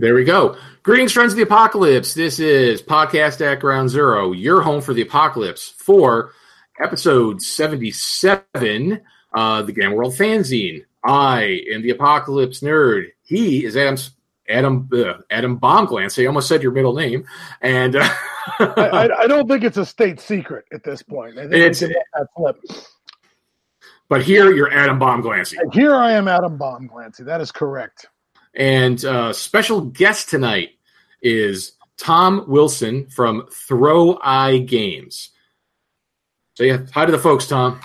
[0.00, 0.56] There we go.
[0.82, 2.14] Greetings, friends of the apocalypse.
[2.14, 6.32] This is Podcast at Ground Zero, your home for the apocalypse for
[6.80, 9.02] episode 77,
[9.34, 10.86] uh, the Gamma World Fanzine.
[11.04, 13.08] I am the apocalypse nerd.
[13.24, 14.12] He is Adam's
[14.48, 16.18] Adam uh, Adam Bombglance.
[16.18, 17.26] I almost said your middle name,
[17.60, 18.08] and uh,
[18.58, 21.36] I, I, don't think it's a state secret at this point.
[21.36, 22.56] I think It's- it's that flip.
[24.08, 25.58] but here you're Adam Bombglancy.
[25.58, 27.22] And here I am, Adam Bomb Glancy.
[27.26, 28.06] That is correct.
[28.54, 30.70] And uh, special guest tonight
[31.22, 35.30] is Thom Wilson from Throwi Games.
[36.54, 37.80] So yeah, hi to the folks, Thom.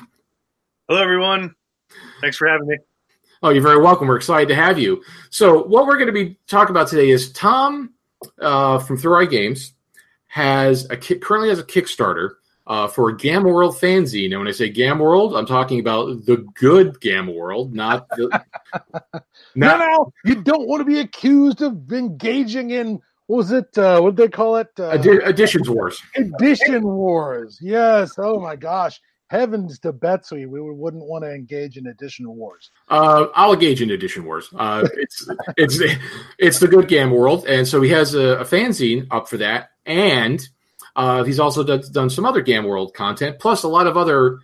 [0.88, 1.55] Hello, everyone.
[2.22, 2.78] Thanks for having me.
[3.44, 4.08] Oh, you're very welcome.
[4.08, 5.04] We're excited to have you.
[5.30, 7.94] So, what we're going to be talking about today is Thom
[8.41, 9.74] uh, from Throwi Games
[10.27, 12.36] has a ki- currently has a Kickstarter
[12.68, 14.32] uh, for a Gamma World fanzine.
[14.32, 18.44] And when I say Gamma World, I'm talking about the good Gamma World, not the.
[19.58, 23.78] No, not, no, you don't want to be accused of engaging in what was it?
[23.78, 24.68] Uh, what did they call it?
[24.78, 24.98] Uh,
[25.68, 26.02] Wars.
[26.16, 27.58] edition wars.
[27.62, 28.16] Yes.
[28.18, 28.99] Oh my gosh.
[29.27, 32.70] Heavens to Betsy, we wouldn't want to engage in edition wars.
[32.90, 34.49] Uh, I'll engage in Edition Wars.
[34.55, 35.27] Uh, it's
[35.58, 35.80] it's
[36.38, 39.71] it's the good Gamma World, and so he has a, a fanzine up for that,
[39.86, 40.48] and
[40.96, 44.40] uh, he's also done, done some other Gamma World content, plus a lot of other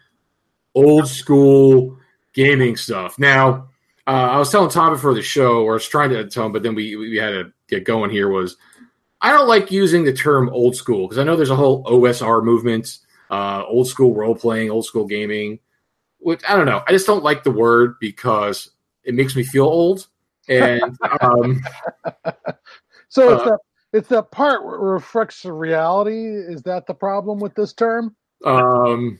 [0.75, 1.97] old school
[2.33, 3.17] gaming stuff.
[3.19, 3.69] Now,
[4.08, 6.52] uh, I was telling Thom before the show, or I was trying to tell him,
[6.52, 8.11] but then we we had to get going.
[8.11, 8.58] Here was
[9.21, 12.43] I don't like using the term old school because I know there's a whole OSR
[12.43, 12.99] movement,
[13.30, 15.59] uh, old school role playing, old school gaming
[16.21, 16.81] which I don't know.
[16.88, 18.71] I just don't like the word because
[19.03, 20.08] it makes me feel old.
[20.47, 21.61] And um,
[23.09, 23.59] So it's Uh, that
[23.94, 26.25] it's that part where it reflects the reality.
[26.25, 28.16] Is that the problem with this term?
[28.45, 29.20] um,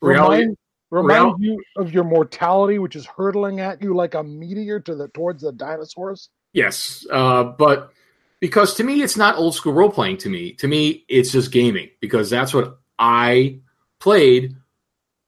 [0.00, 0.56] reality, Remind,
[0.90, 5.08] remind you of your mortality, which is hurtling at you like a meteor to the
[5.08, 6.30] towards the dinosaurs.
[6.52, 7.92] yes, uh, but
[8.40, 10.18] because to me it's not old school role playing.
[10.18, 13.60] To me, to me it's just gaming because that's what I
[14.00, 14.56] played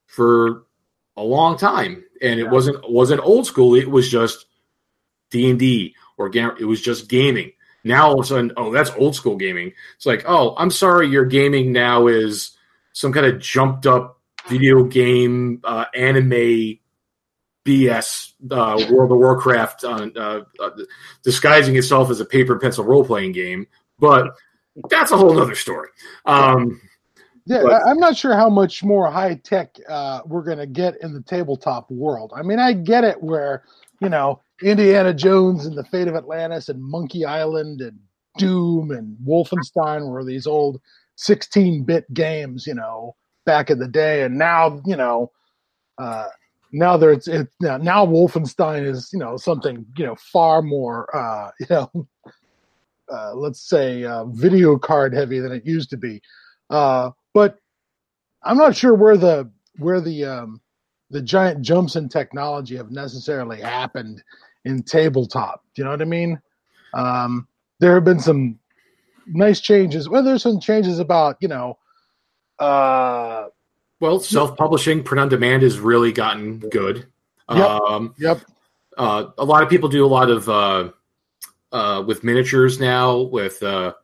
[0.07, 0.65] for
[1.17, 2.51] a long time, and it Yeah.
[2.51, 3.75] wasn't wasn't old school.
[3.75, 4.47] It was just
[5.31, 7.53] D and D or it was just gaming.
[7.85, 9.73] Now all of a sudden, oh, that's old school gaming.
[9.97, 12.57] It's like, oh, I'm sorry, your gaming now is
[12.93, 16.79] some kind of jumped up video game uh, anime
[17.65, 20.71] BS uh, World of Warcraft uh, uh, uh,
[21.23, 23.67] disguising itself as a paper and pencil role playing game.
[23.99, 24.35] But
[24.89, 25.89] that's a whole other story.
[26.25, 26.81] Um,
[27.47, 31.01] Yeah, But- I'm not sure how much more high tech uh, we're going to get
[31.03, 32.33] in the tabletop world.
[32.35, 33.65] I mean, I get it where
[34.01, 37.99] you know Indiana Jones and the Fate of Atlantis and Monkey Island and
[38.37, 40.81] Doom and Wolfenstein were these old
[41.17, 43.15] 16-bit games, you know,
[43.45, 45.31] back in the day, and now you know.
[45.99, 46.29] Uh,
[46.71, 51.51] now there's it now, now Wolfenstein is you know something you know far more uh,
[51.61, 52.09] you know
[53.13, 56.21] uh, let's say uh, video card heavy than it used to be.
[56.71, 57.59] Uh, but
[58.43, 60.61] I'm not sure where the where the um,
[61.11, 64.23] the giant jumps in technology have necessarily happened
[64.65, 65.65] in tabletop.
[65.75, 66.41] Do you know what I mean?
[66.95, 67.47] Um,
[67.81, 68.59] there have been some
[69.27, 70.09] nice changes.
[70.09, 71.79] Well, there's some changes about you know.
[72.59, 73.47] Uh,
[74.01, 77.07] well, self publishing, print on demand has really gotten good.
[77.51, 77.67] Yep.
[77.67, 78.41] Um, yep.
[78.99, 80.91] uh, a lot of people do a lot of uh,
[81.73, 83.95] uh, with miniatures now with uh,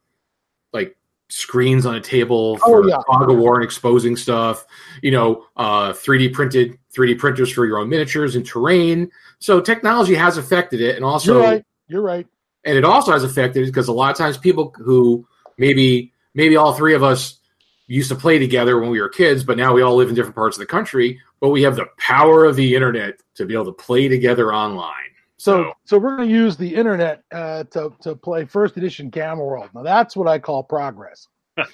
[0.72, 0.96] like
[1.28, 2.96] screens on a table Oh, for yeah.
[3.06, 4.66] fog of war and exposing stuff
[5.02, 9.10] you know uh, 3d printed 3d printers for your own miniatures and terrain
[9.44, 11.64] so technology has affected it and also You're right.
[11.88, 12.26] You're right.
[12.64, 15.26] and it also has affected it because a lot of times people who
[15.58, 17.38] maybe maybe all three of us
[17.86, 20.34] used to play together when we were kids but now we all live in different
[20.34, 23.66] parts of the country but we have the power of the internet to be able
[23.66, 28.14] to play together online So, so we're going to use the internet uh, to to
[28.16, 29.68] play first edition Gamma World.
[29.74, 31.28] Now, that's what I call progress.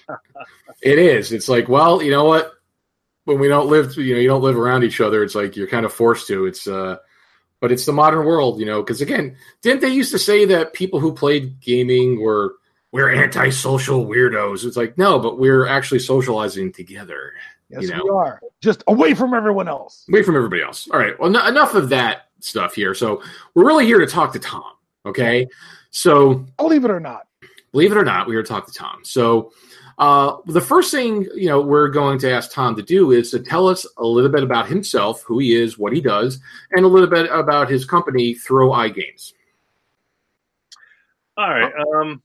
[0.82, 1.30] It is.
[1.32, 2.53] It's like, well, you know what?
[3.26, 5.22] When we don't live, you know, you don't live around each other.
[5.22, 6.47] It's like you're kind of forced to.
[6.47, 6.97] It's, uh,
[7.60, 8.82] but it's the modern world, you know.
[8.82, 12.54] Because again, didn't they used to say that people who played gaming were
[12.92, 14.65] we're antisocial weirdos?
[14.65, 17.33] It's like no, but we're actually socializing together,
[17.68, 18.03] Yes, You know.
[18.04, 20.04] we are just away from everyone else.
[20.09, 20.89] away from everybody else.
[20.92, 21.18] All right.
[21.21, 22.95] Well, no, enough of that stuff here.
[22.95, 23.22] So
[23.54, 24.65] we're really here to talk to Thom.
[25.07, 25.47] Okay.
[25.91, 27.27] So Believe it or not.
[27.72, 29.01] believe it or not, we are talking to Thom.
[29.04, 29.53] So,
[30.00, 33.38] uh, the first thing you know we're going to ask Thom to do is to
[33.38, 36.41] tell us a little bit about himself, who he is, what he does,
[36.72, 39.34] and a little bit about his company, Throwi Games.
[41.36, 41.70] All right.
[41.94, 42.22] Um,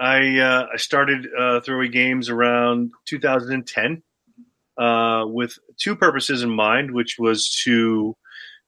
[0.00, 4.02] I uh, I started uh, Throwi Games around 2010
[4.78, 8.16] uh, with two purposes in mind, which was to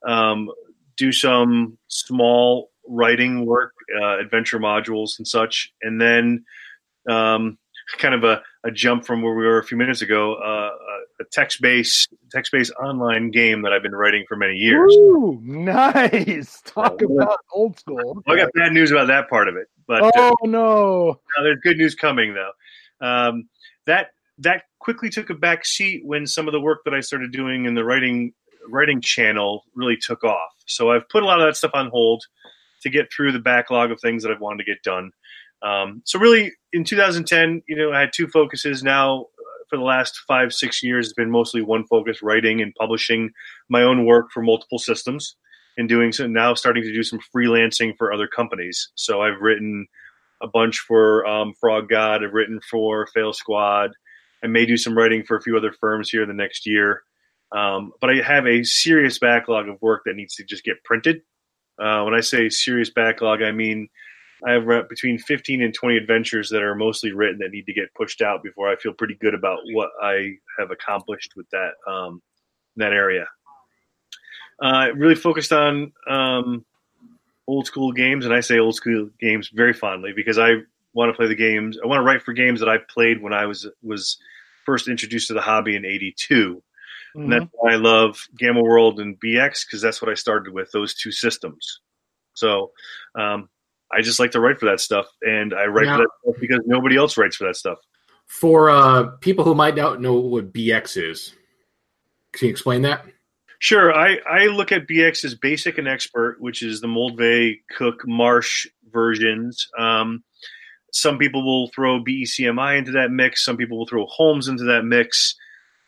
[0.07, 0.51] um,
[0.99, 6.45] do some small writing work, uh, adventure modules and such, and then
[7.09, 7.57] um,
[7.99, 10.71] kind of a, a, jump from where we were a few minutes ago, uh,
[11.21, 14.93] a text based text based online game that I've been writing for many years.
[14.95, 16.61] Ooh, nice!
[16.65, 18.23] Talk about old school.
[18.27, 21.77] I got bad news about that part of it, but oh uh, no, there's good
[21.77, 23.07] news coming though.
[23.07, 23.49] Um,
[23.87, 24.09] that
[24.39, 27.67] that quickly took a back seat when some of the work that I started doing
[27.67, 28.33] in the writing
[28.69, 30.53] writing channel really took off.
[30.67, 32.25] So I've put a lot of that stuff on hold
[32.83, 35.11] to get through the backlog of things that I've wanted to get done.
[35.63, 38.83] Um, so really, in 2010, you know, I had two focuses.
[38.83, 42.75] Now, uh, for the last five, six years, it's been mostly one focus: writing and
[42.79, 43.31] publishing
[43.69, 45.37] my own work for multiple systems,
[45.77, 48.91] and doing so now, starting to do some freelancing for other companies.
[48.95, 49.87] So I've written
[50.43, 52.25] a bunch for um, Frog God.
[52.25, 53.91] I've written for Fail Squad.
[54.43, 57.03] I may do some writing for a few other firms here in the next year.
[57.53, 61.23] Um, but I have a serious backlog of work that needs to just get printed.
[61.79, 63.89] Uh, when I say serious backlog, I mean
[64.47, 67.93] I have between 15 and 20 adventures that are mostly written that need to get
[67.95, 72.23] pushed out before I feel pretty good about what I have accomplished with that um,
[72.77, 73.27] that area.
[74.63, 76.65] Uh, really focused on um,
[77.47, 80.57] old school games, and I say old school games very fondly because I
[80.93, 81.79] want to play the games.
[81.83, 84.19] I want to write for games that I played when I was was
[84.65, 86.63] first introduced to the hobby in '82.
[87.17, 87.23] Mm-hmm.
[87.23, 87.57] And that's mm-hmm.
[87.59, 91.11] why I love Gamma World and BX because that's what I started with those two
[91.11, 91.81] systems.
[92.35, 92.71] So
[93.15, 93.49] um,
[93.93, 96.41] I just like to write for that stuff, and I write now, for that stuff
[96.41, 97.79] because nobody else writes for that stuff.
[98.27, 101.35] For uh, people who might not know what BX is,
[102.33, 103.05] can you explain that?
[103.59, 103.93] Sure.
[103.93, 108.67] I, I look at BX as basic and expert, which is the Moldvay, Cook, Marsh
[108.91, 109.69] versions.
[109.79, 110.25] Um,
[110.93, 113.45] some people will throw BECMI into that mix.
[113.45, 115.37] Some people will throw Holmes into that mix.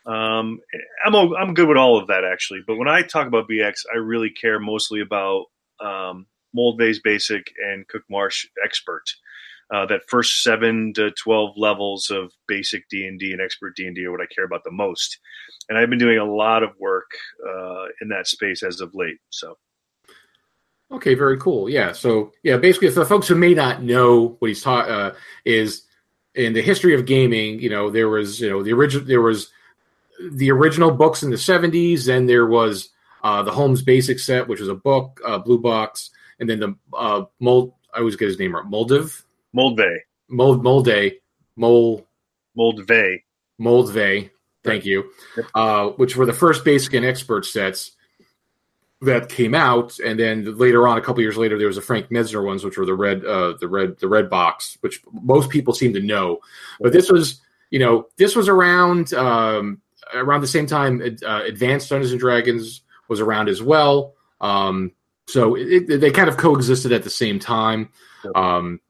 [0.04, 0.58] Um,
[1.06, 3.98] I'm I'm good with all of that actually, but when I talk about BX, I
[3.98, 5.44] really care mostly about
[5.80, 6.26] um,
[6.56, 9.04] Moldvay's Basic and Cook Marsh Expert.
[9.72, 13.86] Uh, that first seven to twelve levels of basic D and D and expert D
[13.86, 15.18] and D are what I care about the most,
[15.68, 17.10] and I've been doing a lot of work
[17.46, 19.18] uh, in that space as of late.
[19.30, 19.56] So.
[20.90, 21.70] Okay, very cool.
[21.70, 21.92] Yeah.
[21.92, 25.12] So yeah, basically, for the folks who may not know what he's taught uh,
[25.46, 25.84] is
[26.34, 27.60] in the history of gaming.
[27.60, 29.50] You know, there was you know the original there was
[30.20, 32.06] the original books in the 70s.
[32.06, 32.90] Then there was
[33.22, 36.10] uh, the Holmes Basic set, which was a book, uh, blue box,
[36.42, 37.72] and then the uh, mold.
[37.94, 38.64] I always get his name right.
[38.64, 39.22] Moldiv.
[39.56, 39.98] Moldvay.
[40.28, 41.20] Mold Molday.
[41.56, 42.06] Mol.
[42.58, 43.22] Moldvay.
[43.60, 44.30] Moldvay.
[44.64, 45.10] Thank you.
[45.36, 45.46] Yep.
[45.54, 47.92] Uh, which were the first basic and expert sets
[49.02, 52.08] that came out, and then later on, a couple years later, there was the Frank
[52.10, 55.74] Mentzer ones, which were the red, uh, the red, the red box, which most people
[55.74, 56.38] seem to know.
[56.80, 57.40] But this was,
[57.70, 59.12] you know, this was around.
[59.14, 59.80] Um,
[60.14, 64.14] around the same time, uh, Advanced Dungeons and Dragons was around as well.
[64.40, 64.92] Um,
[65.26, 67.90] so it, it, they kind of coexisted at the same time.
[68.34, 68.80] Um,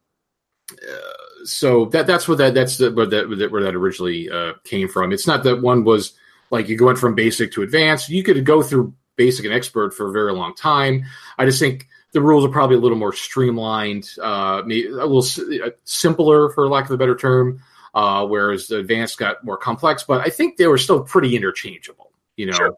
[0.72, 4.88] uh, so that that's where that that's the, where that where that originally uh, came
[4.88, 5.12] from.
[5.12, 6.12] It's not that one was
[6.50, 8.08] like you went from basic to advanced.
[8.08, 11.04] You could go through basic and expert for a very long time.
[11.38, 15.24] I just think the rules are probably a little more streamlined, uh, a little
[15.64, 17.60] uh, simpler, for lack of a better term
[17.94, 20.02] uh, whereas the advanced got more complex.
[20.02, 22.10] But I think they were still pretty interchangeable.
[22.36, 22.74] You know, sure.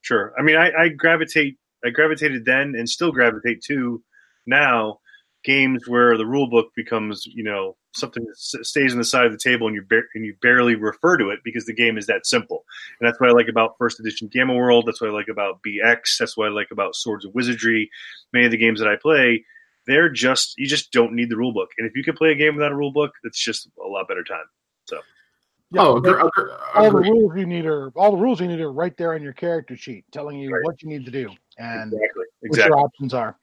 [0.00, 0.34] sure.
[0.38, 4.02] I mean, I, I gravitate, I gravitated then, and still gravitate to
[4.46, 5.00] now
[5.44, 8.36] games where the rule book becomes, you know, something that
[8.66, 11.28] stays on the side of the table and you bar- and you barely refer to
[11.28, 12.64] it because the game is that simple.
[12.98, 14.84] And that's what I like about first edition Gamma World.
[14.86, 16.18] That's what I like about BX.
[16.18, 17.88] That's what I like about Swords of Wizardry.
[18.32, 19.44] Many of the games that I play,
[19.86, 21.70] they're just you just don't need the rule book.
[21.78, 24.08] And if you can play a game without a rule book, it's just a lot
[24.08, 24.46] better time.
[24.86, 24.98] So.
[25.70, 28.60] Yeah, oh, agree, agree, all the rules you need are all the rules you need
[28.60, 30.62] are right there on your character sheet, telling you right.
[30.62, 32.24] what you need to do and exactly.
[32.42, 32.70] Exactly.
[32.70, 33.36] what your options are.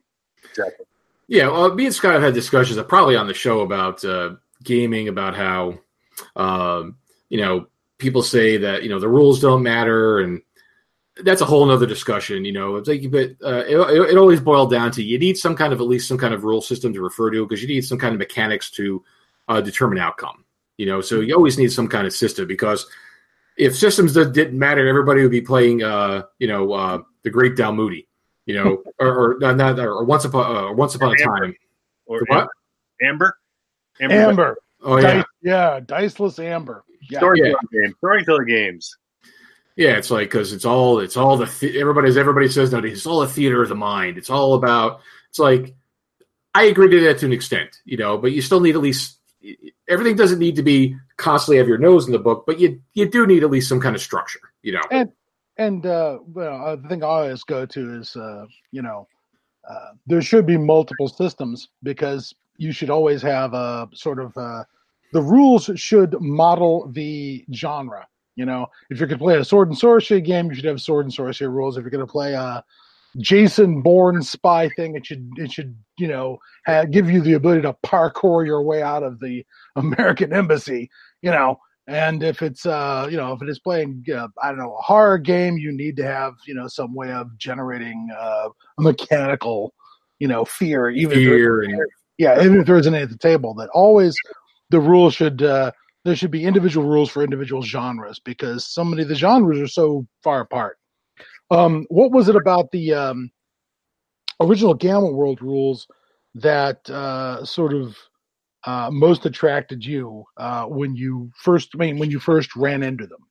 [0.49, 0.85] Exactly.
[1.27, 4.31] Yeah, well, me and Scott have had discussions, uh, probably on the show about uh,
[4.63, 5.79] gaming, about how
[6.35, 6.97] um,
[7.29, 10.41] you know people say that you know the rules don't matter, and
[11.23, 12.43] that's a whole other discussion.
[12.43, 13.77] You know, it's like, but uh, it,
[14.11, 16.43] it always boiled down to you need some kind of at least some kind of
[16.43, 19.03] rule system to refer to because you need some kind of mechanics to
[19.47, 20.43] uh, determine outcome.
[20.77, 22.87] You know, so you always need some kind of system because
[23.55, 27.55] if systems that didn't matter, everybody would be playing, uh, you know, uh, the Great
[27.55, 28.07] Dalmuti,
[28.45, 31.55] you know, or, or not, or once upon, uh, once upon a time,
[32.05, 32.47] or what?
[33.01, 33.37] Amber,
[33.99, 34.57] Amber, Amber.
[34.83, 36.83] Oh yeah, Dice, yeah, diceless Amber.
[37.09, 37.19] Yeah.
[37.19, 37.81] Storytelling yeah.
[37.81, 38.95] games, storytelling games.
[39.75, 43.05] Yeah, it's like because it's all it's all the th- everybody's everybody says nowadays it's
[43.05, 44.17] all a theater of the mind.
[44.17, 45.01] It's all about.
[45.29, 45.73] It's like
[46.53, 49.19] I agree to that to an extent, you know, but you still need at least
[49.87, 53.09] everything doesn't need to be constantly have your nose in the book, but you you
[53.09, 54.81] do need at least some kind of structure, you know.
[54.91, 55.11] And
[55.61, 59.07] and uh, well, the thing I always go to is uh, you know
[59.69, 64.63] uh, there should be multiple systems because you should always have a sort of uh,
[65.13, 68.07] the rules should model the genre.
[68.35, 70.81] You know, if you're going to play a sword and sorcery game, you should have
[70.81, 71.77] sword and sorcery rules.
[71.77, 72.63] If you're going to play a
[73.17, 77.61] Jason Bourne spy thing, it should it should you know have, give you the ability
[77.63, 80.89] to parkour your way out of the American embassy.
[81.21, 84.59] You know, and if it's uh you know if it is playing uh, I don't
[84.59, 88.49] know a horror game, you need to have you know some way of generating uh,
[88.77, 89.73] a mechanical
[90.19, 91.79] you know fear even Fear if
[92.17, 93.53] yeah even if there isn't any at the table.
[93.55, 94.15] That always
[94.69, 95.71] the rules should uh,
[96.05, 99.67] there should be individual rules for individual genres because so many of the genres are
[99.67, 100.77] so far apart.
[101.49, 103.31] Um, what was it about the um,
[104.39, 105.87] original Gamma World rules
[106.35, 107.97] that uh, sort of
[108.65, 111.69] uh, most attracted you uh, when you first?
[111.73, 113.27] I mean, when you first ran into them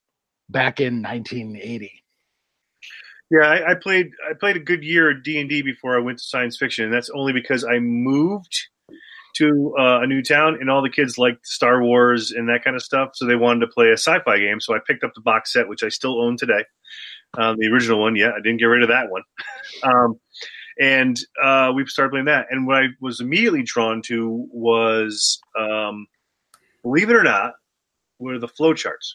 [0.49, 1.93] back in 1980.
[3.31, 6.19] Yeah, I, I played I played a good year D and D before I went
[6.19, 8.57] to science fiction, and that's only because I moved
[9.37, 12.75] to uh, a new town, and all the kids liked Star Wars and that kind
[12.75, 14.61] of stuff, so they wanted to play a sci-fi game.
[14.61, 16.65] So I picked up the box set, which I still own today,
[17.39, 18.17] um, the original one.
[18.17, 19.23] Yeah, I didn't get rid of that one,
[19.85, 20.21] um,
[20.81, 22.47] and uh, we started playing that.
[22.51, 26.07] And what I was immediately drawn to was, um,
[26.83, 27.53] believe it or not,
[28.19, 29.15] were the flowcharts.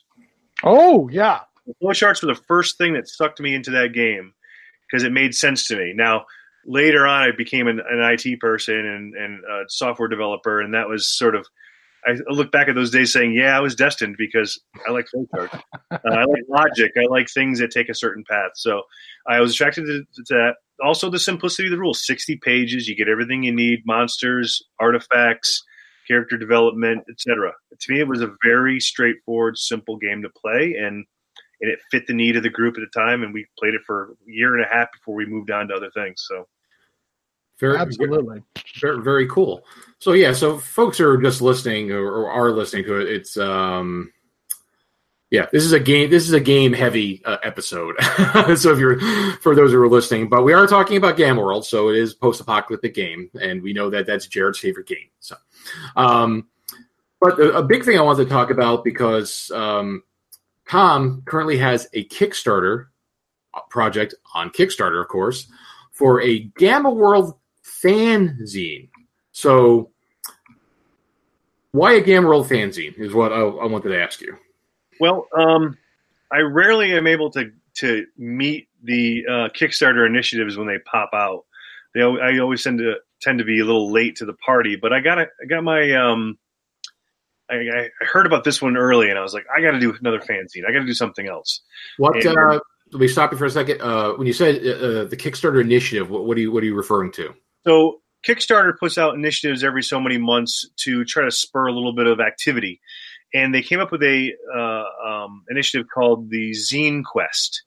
[0.63, 4.33] Oh yeah, The flowcharts were the first thing that sucked me into that game
[4.87, 5.93] because it made sense to me.
[5.95, 6.25] Now,
[6.67, 10.87] later on, I became an, an IT person and, and a software developer, and that
[10.87, 11.47] was sort of.
[12.05, 15.59] I look back at those days saying, "Yeah, I was destined because I like flowcharts.
[15.91, 16.91] uh, I like logic.
[16.97, 18.83] I like things that take a certain path." So
[19.27, 20.55] I was attracted to, to that.
[20.83, 25.63] Also, the simplicity of the rules: sixty pages, you get everything you need: monsters, artifacts,
[26.07, 27.53] character development, etc.
[27.79, 31.05] To me, it was a very straightforward, simple game to play, and
[31.61, 33.23] and it fit the need of the group at the time.
[33.23, 35.73] And we played it for a year and a half before we moved on to
[35.73, 36.23] other things.
[36.27, 36.47] So
[37.59, 38.43] Very, absolutely.
[38.81, 39.63] very, very cool.
[39.99, 44.11] So yeah, so folks who are just listening or, are listening to it, it's um,
[45.31, 46.09] yeah, this is a game.
[46.09, 47.95] This is a game heavy uh, episode.
[48.55, 48.99] so if you're
[49.37, 52.13] for those who are listening, but we are talking about Gamma World, so it is
[52.13, 55.09] post apocalyptic game, and we know that that's Jared's favorite game.
[55.19, 55.35] So,
[55.95, 56.47] um,
[57.19, 60.03] but a, a big thing I wanted to talk about because um,
[60.69, 62.87] Thom currently has a Kickstarter
[63.69, 65.47] project on Kickstarter, of course,
[65.91, 67.35] for a Gamma World
[67.85, 68.89] fanzine.
[69.31, 69.91] So,
[71.71, 74.35] why a Gamma World fanzine is what I, I wanted to ask you.
[74.99, 75.77] Well, um,
[76.31, 81.43] I rarely am able to to meet the uh, Kickstarter initiatives when they pop out.
[81.93, 84.93] They, I always tend to tend to be a little late to the party, but
[84.93, 86.37] I got a, I got my um,
[87.49, 89.93] I, I heard about this one early, and I was like, I got to do
[89.99, 90.65] another fanzine.
[90.67, 91.61] I got to do something else.
[91.97, 92.15] What?
[92.15, 92.59] And- Uh,
[92.91, 93.81] let me stop you for a second.
[93.81, 96.67] Uh, when you said uh, uh, the Kickstarter initiative, what, what are you what are
[96.67, 97.33] you referring to?
[97.65, 101.93] So Kickstarter puts out initiatives every so many months to try to spur a little
[101.93, 102.81] bit of activity,
[103.33, 107.63] and they came up with a uh, um, initiative called the Zine Quest,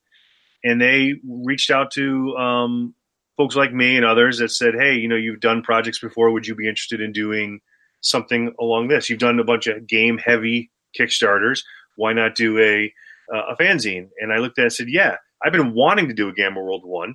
[0.64, 2.94] and they reached out to um,
[3.36, 6.30] folks like me and others that said, "Hey, you know, you've done projects before.
[6.30, 7.60] Would you be interested in doing
[8.00, 9.10] something along this?
[9.10, 11.62] You've done a bunch of game heavy Kickstarters.
[11.96, 12.92] Why not do a
[13.34, 16.14] uh, a fanzine?" And I looked at it and said, "Yeah, I've been wanting to
[16.14, 17.14] do a Gamma World one,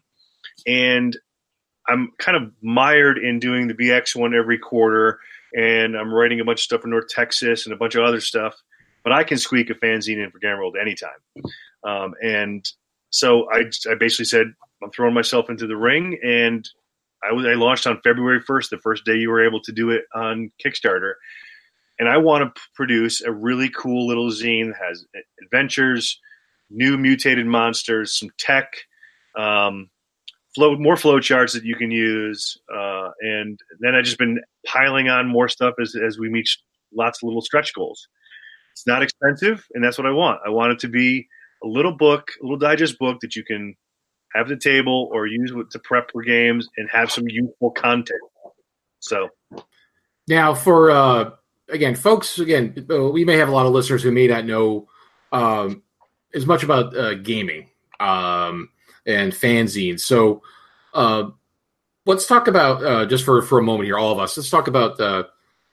[0.68, 1.18] and
[1.88, 5.20] I'm kind of mired in doing the BX one every quarter,
[5.54, 8.22] and I'm writing a bunch of stuff for North Texas and a bunch of other
[8.22, 8.56] stuff.
[9.04, 11.10] But I can squeak a fanzine in for Gamma World anytime.
[11.84, 12.66] Um, and
[13.10, 14.48] so I, I basically said,
[14.82, 16.68] I'm throwing myself into the ring, and
[17.24, 19.92] I was I launched on February 1st, the first day you were able to do
[19.92, 21.14] it on Kickstarter.
[22.00, 25.06] And I want to produce a really cool little zine that has
[25.44, 26.20] adventures,
[26.70, 28.74] new mutated monsters, some tech,
[29.38, 29.90] um,
[30.56, 35.10] flow more flow charts that you can use, uh, and then I've just been piling
[35.10, 36.48] on more stuff as as we meet
[36.96, 38.08] lots of little stretch goals.
[38.72, 40.42] It's not expensive, and that's what I want.
[40.46, 41.28] I want it to be
[41.64, 43.76] a little book, a little digest book that you can
[44.34, 48.22] have at the table or use to prep for games and have some useful content.
[49.00, 49.30] So
[50.28, 51.32] Now, for uh,
[51.70, 54.88] again, folks, again, uh, we may have a lot of listeners who may not know
[55.32, 55.84] um,
[56.34, 57.70] as much about uh, gaming
[58.00, 58.70] um,
[59.06, 60.02] and fanzines.
[60.02, 60.42] So,
[60.94, 61.30] uh,
[62.06, 64.38] let's talk about uh, just for for a moment here, all of us.
[64.38, 65.24] Let's talk about uh,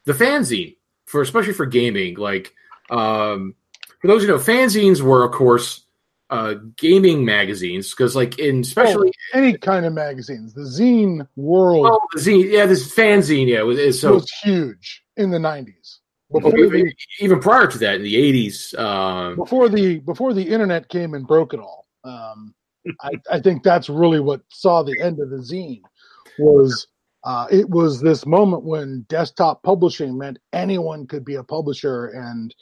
[0.04, 2.16] the fanzine for especially for gaming.
[2.16, 2.54] Like
[2.90, 3.54] um,
[4.00, 5.84] for those who know, fanzines were, of course,
[6.30, 10.54] uh, gaming magazines because, like, in especially any kind of magazines.
[10.54, 15.02] The zine world oh, the zine, yeah, this fanzine, yeah, was is so was huge
[15.16, 15.98] in the 90s.
[16.32, 20.48] Before even, the, even prior to that in the 80s um, before the before the
[20.48, 21.88] internet came and broke it all.
[22.04, 22.54] Um,
[23.00, 25.82] I, I think that's really what saw the end of the zine.
[26.38, 26.86] was
[27.24, 32.54] uh, it was this moment when desktop publishing meant anyone could be a publisher and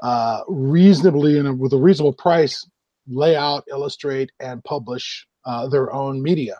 [0.00, 2.68] uh, reasonably and with a reasonable price
[3.08, 6.56] lay out, illustrate, and publish uh, their own media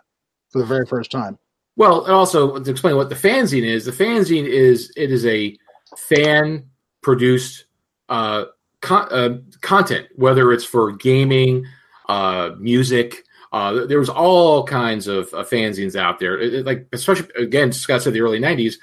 [0.49, 1.37] for the very first time.
[1.75, 5.55] Well, and also to explain what the fanzine is, the fanzine is it is a
[5.95, 6.65] fan
[7.01, 7.65] produced
[8.09, 8.45] uh,
[8.81, 11.65] con- uh, content, whether it's for gaming,
[12.07, 13.23] uh, music.
[13.51, 16.39] Uh, there was all kinds of uh, fanzines out there.
[16.39, 18.75] It, it, like especially again, Scott said the early '90s.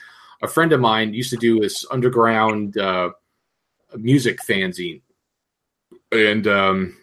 [0.42, 3.10] A friend of mine used to do this underground uh,
[3.96, 5.02] music fanzine,
[6.12, 6.96] and um,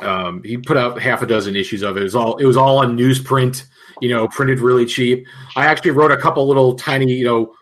[0.00, 2.00] um, he put out half a dozen issues of it.
[2.00, 3.64] It was all it was all on newsprint,
[4.00, 5.26] you know, printed really cheap.
[5.56, 7.54] I actually wrote a couple little tiny, you know,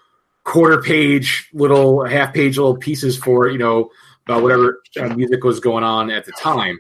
[0.45, 3.91] quarter page little half page little pieces for you know
[4.27, 6.79] about whatever uh, music was going on at the time.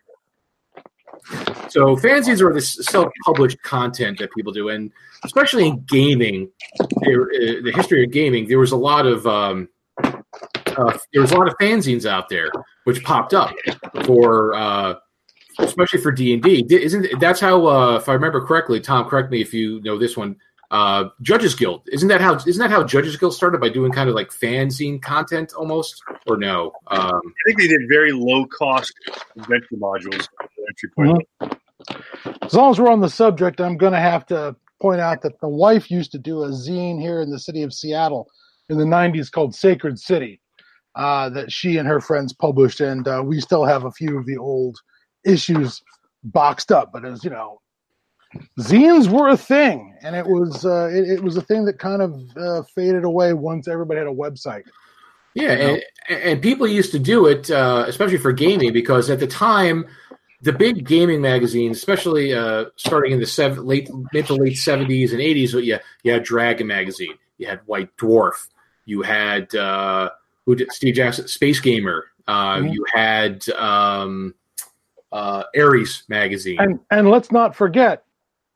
[1.69, 4.91] So fanzines are this self-published content that people do, and
[5.25, 6.50] especially in gaming,
[6.81, 9.69] uh, the history of gaming, there was a lot of um,
[10.02, 12.50] uh, there was a lot of fanzines out there
[12.85, 13.55] which popped up
[14.05, 14.95] for uh,
[15.59, 16.67] especially for D and D.
[16.69, 17.67] Isn't that's how?
[17.67, 20.37] Uh, if I remember correctly, Thom, correct me if you know this one.
[20.73, 22.35] Uh, Judges Guild isn't that how?
[22.35, 26.38] Isn't that how Judges Guild started by doing kind of like fanzine content almost, or
[26.38, 26.73] no?
[26.87, 28.93] Um, I think they did very low cost
[29.37, 30.26] adventure modules.
[30.69, 31.29] Entry point.
[31.43, 32.45] Mm-hmm.
[32.45, 35.38] As long as we're on the subject, I'm going to have to point out that
[35.41, 38.29] the wife used to do a zine here in the city of Seattle
[38.71, 40.41] in the 90s called Sacred City
[40.95, 44.25] uh, that she and her friends published, and uh, we still have a few of
[44.25, 44.79] the old
[45.25, 45.83] issues
[46.25, 46.93] boxed up.
[46.93, 47.61] But as you know,
[48.58, 52.02] zines were a thing, and it was uh, it, it, was a thing that kind
[52.02, 54.64] of uh, faded away once everybody had a website.
[55.34, 55.78] Yeah, you know?
[56.08, 59.86] and, and, people used to do it, uh, especially for gaming, because at the time,
[60.42, 65.12] the big gaming magazines, especially uh, starting in the seven, late mid to late seventies
[65.12, 68.48] and eighties, yeah, you had Dragon magazine, you had White Dwarf,
[68.84, 70.10] you had uh,
[70.46, 72.68] who did Steve Jackson, Space Gamer, uh, mm-hmm.
[72.68, 73.49] you had.
[73.50, 74.34] Um,
[75.12, 76.58] uh, Ares magazine.
[76.58, 78.04] And, and let's not forget,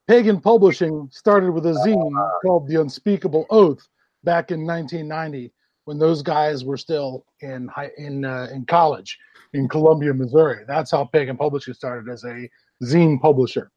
[0.09, 3.87] Pagan Publishing started with a zine called The Unspeakable Oath
[4.25, 5.53] back in 1990
[5.85, 9.19] when those guys were still in high, in uh, in college
[9.53, 10.65] in Columbia, Missouri.
[10.67, 12.49] That's how Pagan Publishing started as a
[12.83, 13.71] zine publisher.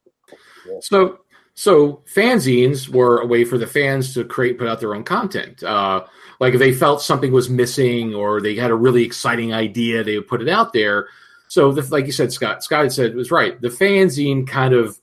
[0.80, 1.20] So
[1.54, 5.62] so fanzines were a way for the fans to create put out their own content.
[5.62, 6.04] Uh,
[6.38, 10.16] like if they felt something was missing or they had a really exciting idea, they
[10.16, 11.08] would put it out there.
[11.48, 13.60] So, the, like you said, Scott, Scott had said was right.
[13.60, 15.00] The fanzine kind of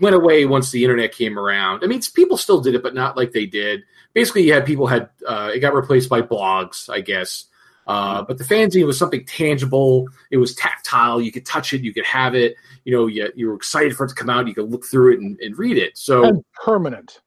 [0.00, 1.84] went away once the internet came around.
[1.84, 3.82] I mean, people still did it, but not like they did.
[4.14, 7.46] Basically, you had people had uh, it got replaced by blogs, I guess.
[7.86, 10.08] Uh, but the fanzine was something tangible.
[10.30, 11.20] It was tactile.
[11.20, 11.82] You could touch it.
[11.82, 12.54] You could have it.
[12.84, 14.46] You know, you, you were excited for it to come out.
[14.46, 15.98] You could look through it and, and read it.
[15.98, 17.20] So and permanent.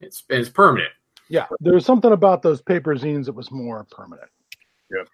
[0.00, 0.92] It's it's permanent.
[1.28, 4.28] Yeah, there's something about those paper zines that was more permanent.
[4.90, 5.04] Yeah.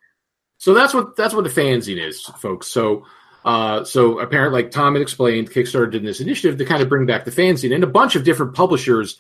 [0.59, 2.69] So that's what that's what the fanzine is, folks.
[2.69, 3.05] So
[3.47, 7.07] uh, so apparently, like Thom had explained, Kickstarter did this initiative to kind of bring
[7.07, 9.17] back the fanzine, and a bunch of different publishers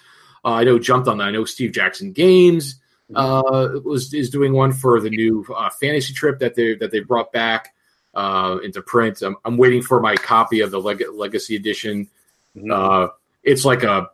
[0.47, 1.25] uh, I know jumped on that.
[1.25, 2.77] I know Steve Jackson Games
[3.15, 7.01] uh, was is doing one for the new uh, fantasy trip that they that they
[7.01, 7.75] brought back
[8.15, 9.23] uh, into print.
[9.23, 12.09] I'm, I'm, waiting for my copy of the Leg- Legacy Edition.
[12.57, 12.71] Mm-hmm.
[12.71, 13.09] Uh,
[13.43, 14.09] it's like a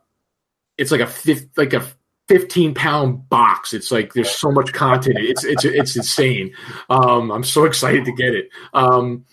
[0.75, 1.85] it's like a fifth, like a
[2.29, 3.73] 15 pound box.
[3.73, 5.19] It's like there's so much content.
[5.19, 6.55] It's it's it's insane.
[6.89, 8.49] Um, I'm so excited to get it.
[8.73, 9.25] Um,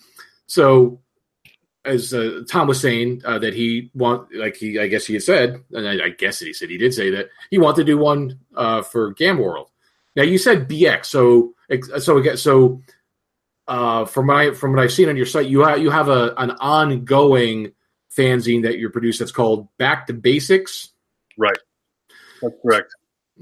[0.51, 0.99] so
[1.85, 5.23] as uh, Thom was saying uh, that he want like he I guess he had
[5.23, 7.83] said and I, I, guess that he said he did say that he wanted to
[7.85, 9.69] do one uh, for Gamma World.
[10.13, 11.53] Now you said BX, so
[11.99, 12.81] so again so
[13.69, 16.33] uh, from my from what I've seen on your site, you have you have a
[16.35, 17.71] an ongoing
[18.13, 20.89] fanzine that you're produced that's called Back to Basics.
[21.37, 21.57] Right.
[22.41, 22.93] That's correct.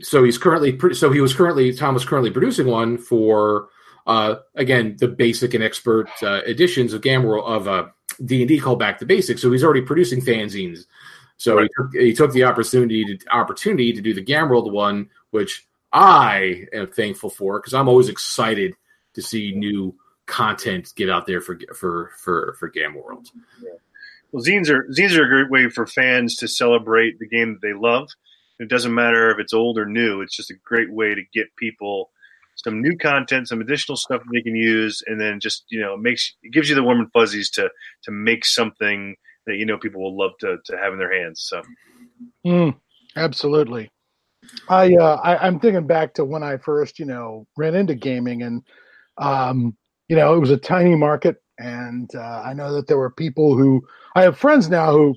[0.02, 3.70] So he's currently so he was currently Thom was currently producing one for
[4.08, 7.88] uh, again the basic and expert uh, editions of Gamma World of uh,
[8.24, 9.42] D and D called Back to Basics.
[9.42, 10.86] So he's already producing fanzines.
[11.38, 11.64] So right.
[11.64, 15.68] he, took, he took the opportunity to opportunity to do the Gamma World one, which
[15.94, 18.74] I am thankful for because I'm always excited
[19.14, 23.30] to see new content get out there for for for for Gamma World.
[23.62, 23.70] Yeah.
[24.32, 27.62] Well, zines are zines are a great way for fans to celebrate the game that
[27.62, 28.10] they love
[28.60, 30.22] it doesn't matter if it's old or new.
[30.22, 32.12] It's just a great way to get people
[32.64, 35.98] some new content, some additional stuff that they can use, and then just you know
[35.98, 37.70] makes it gives you the warm and fuzzies to
[38.04, 41.46] to make something that you know people will love to to have in their hands.
[41.48, 41.62] So,
[42.46, 42.76] mm,
[43.16, 43.90] absolutely.
[44.68, 48.44] I, uh, I I'm thinking back to when I first you know ran into gaming,
[48.44, 48.64] and
[49.18, 49.76] um,
[50.08, 53.58] you know it was a tiny market, and uh, I know that there were people
[53.58, 53.82] who
[54.16, 55.16] I have friends now who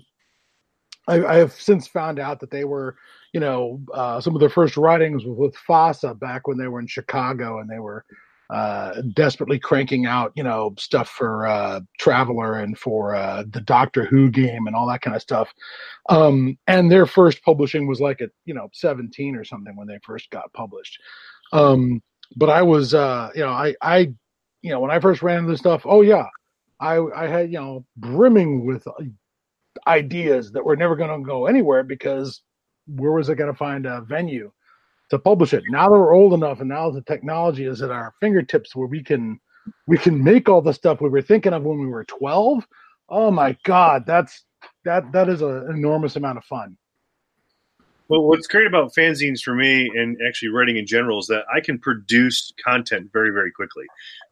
[1.08, 2.96] I, I have since found out that they were,
[3.32, 6.80] you know, uh, some of their first writings was with FASA back when they were
[6.80, 8.04] in Chicago and they were
[8.50, 14.04] uh, desperately cranking out, you know, stuff for uh, Traveller and for uh, the Doctor
[14.04, 15.50] Who game and all that kind of stuff.
[16.10, 19.98] Um, and their first publishing was like at, you know, 17 or something when they
[20.02, 21.00] first got published.
[21.54, 22.02] Um,
[22.36, 24.12] but I was, uh, you know, I, I,
[24.60, 26.26] you know, when I first ran into this stuff, oh yeah,
[26.78, 28.86] I, I had, you know, brimming with
[29.86, 32.42] ideas that were never going to go anywhere because
[32.86, 34.52] where was I going to find a venue?
[35.12, 35.62] to publish it.
[35.68, 39.02] Now that we're old enough, and now the technology is at our fingertips, where we
[39.02, 39.38] can
[39.86, 42.66] we can make all the stuff we were thinking of when we were twelve.
[43.10, 44.42] Oh my God, that's
[44.86, 46.78] that that is an enormous amount of fun.
[48.08, 51.60] Well, what's great about fanzines for me, and actually writing in general, is that I
[51.60, 53.84] can produce content very, very quickly.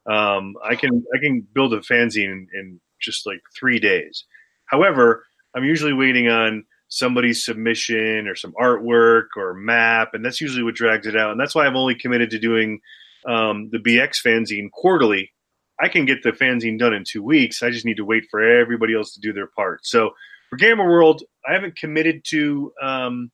[0.07, 4.25] Um, I can I can build a fanzine in, in just like three days.
[4.65, 10.65] However, I'm usually waiting on somebody's submission or some artwork or map, and that's usually
[10.65, 11.31] what drags it out.
[11.31, 12.81] And that's why I'm only committed to doing
[13.25, 15.33] um, the BX fanzine quarterly.
[15.81, 17.63] I can get the fanzine done in two weeks.
[17.63, 19.87] I just need to wait for everybody else to do their part.
[19.87, 20.11] So
[20.51, 23.31] for Gamma World, I haven't committed to um,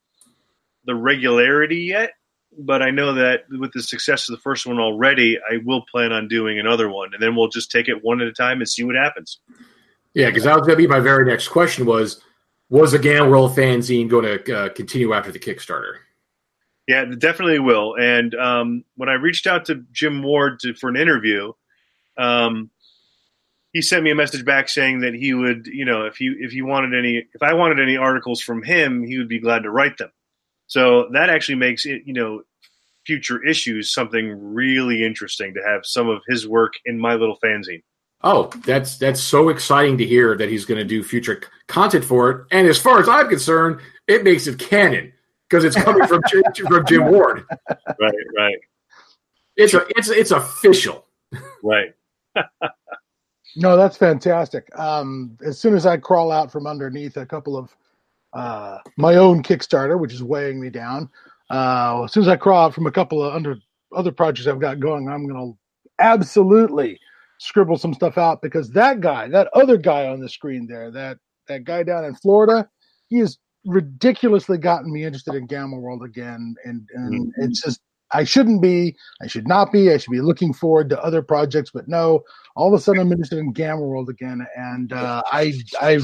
[0.85, 2.13] the regularity yet,
[2.57, 6.13] but I know that with the success of the first one already, I will plan
[6.13, 8.69] on doing another one, and then we'll just take it one at a time and
[8.69, 9.41] see what happens.
[10.13, 12.21] Yeah, because that was going to be my very next question was
[12.69, 15.97] was a Gamma World fanzine going to uh, continue after the Kickstarter?
[16.89, 17.97] Yeah, definitely will.
[17.99, 21.53] And um, when I reached out to Jim Ward to, for an interview,
[22.17, 22.71] um,
[23.73, 26.53] he sent me a message back saying that he would, you know, if he if
[26.53, 29.71] he wanted any, if I wanted any articles from him, he would be glad to
[29.71, 30.11] write them.
[30.67, 32.43] So that actually makes it, you know,
[33.05, 37.83] future issues something really interesting to have some of his work in my little fanzine.
[38.23, 42.31] Oh, that's that's so exciting to hear that he's going to do future content for
[42.31, 42.47] it.
[42.51, 45.13] And as far as I'm concerned, it makes it canon
[45.49, 47.45] because it's coming from Jim, from Jim Ward.
[47.69, 48.57] Right, right.
[49.57, 51.07] It's a, it's it's official.
[51.63, 51.95] Right.
[53.57, 54.67] no, that's fantastic.
[54.79, 57.75] Um, as soon as I crawl out from underneath a couple of
[58.33, 61.09] uh, my own Kickstarter, which is weighing me down,
[61.51, 63.57] uh, as soon as I crawl out from a couple of under
[63.95, 65.59] other projects I've got going, I'm going to
[65.99, 66.99] absolutely
[67.39, 71.19] scribble some stuff out because that guy, that other guy on the screen there, that
[71.49, 72.69] that guy down in Florida,
[73.09, 77.45] he has ridiculously gotten me interested in Gamma World again, and and mm-hmm.
[77.45, 77.81] it's just
[78.13, 81.71] I shouldn't be, I should not be, I should be looking forward to other projects,
[81.75, 82.23] but no,
[82.55, 85.99] all of a sudden I'm interested in Gamma World again, and uh, I I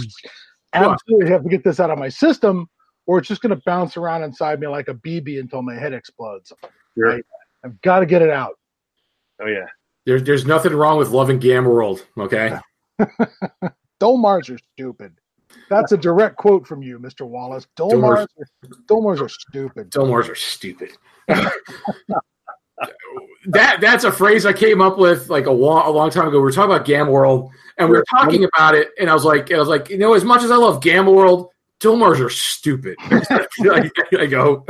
[0.73, 2.68] absolutely have to get this out of my system,
[3.07, 5.92] or it's just going to bounce around inside me like a BB until my head
[5.92, 6.53] explodes.
[6.97, 7.16] Sure.
[7.16, 7.21] I,
[7.64, 8.59] I've got to get it out.
[9.40, 9.66] Oh yeah.
[10.04, 12.58] There's there's nothing wrong with loving Gamma World, okay?
[14.00, 15.14] Dolmars are stupid.
[15.68, 17.26] That's a direct quote from you, Mr.
[17.26, 17.66] Wallace.
[17.76, 18.26] Dolmars,
[18.86, 19.90] Dolmars are stupid.
[19.90, 20.90] Dolmars are stupid.
[23.46, 26.38] that that's a phrase I came up with like a long, a long time ago.
[26.38, 29.24] We were talking about Gamma World, and we were talking about it, and I was
[29.24, 32.30] like, I was like, you know, as much as I love Gamma World, Dolmars are
[32.30, 32.96] stupid.
[33.10, 34.66] I go.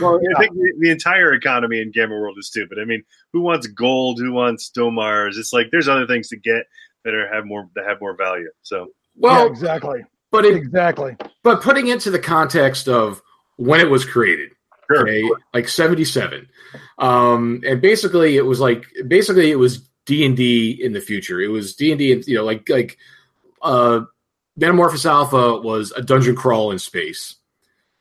[0.00, 2.78] Well, I think the, the, entire economy in Gamma World is stupid.
[2.78, 4.18] I mean, who wants gold?
[4.18, 5.36] Who wants Domars?
[5.36, 6.64] It's like there's other things to get
[7.04, 8.50] that are have more that have more value.
[8.62, 10.04] So, well, yeah, exactly.
[10.30, 11.16] But it, exactly.
[11.42, 13.22] But putting into the context of
[13.56, 14.50] when it was created,
[14.90, 15.02] sure.
[15.02, 16.48] okay, like '77,
[16.98, 21.40] um, and basically it was like basically it was D and D in the future.
[21.40, 22.96] It was D and D, you know, like like
[23.60, 24.00] uh,
[24.56, 27.36] Metamorphosis Alpha was a dungeon crawl in space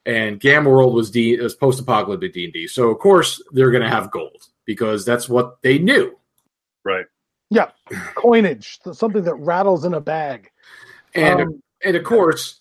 [0.06, 2.68] and Gamma World was D was post apocalyptic D and D.
[2.68, 6.18] So of course they're going to have gold because that's what they knew.
[6.84, 7.06] Right.
[7.50, 7.70] Yeah,
[8.16, 10.50] coinage, something that rattles in a bag.
[11.14, 12.60] And um, and of course,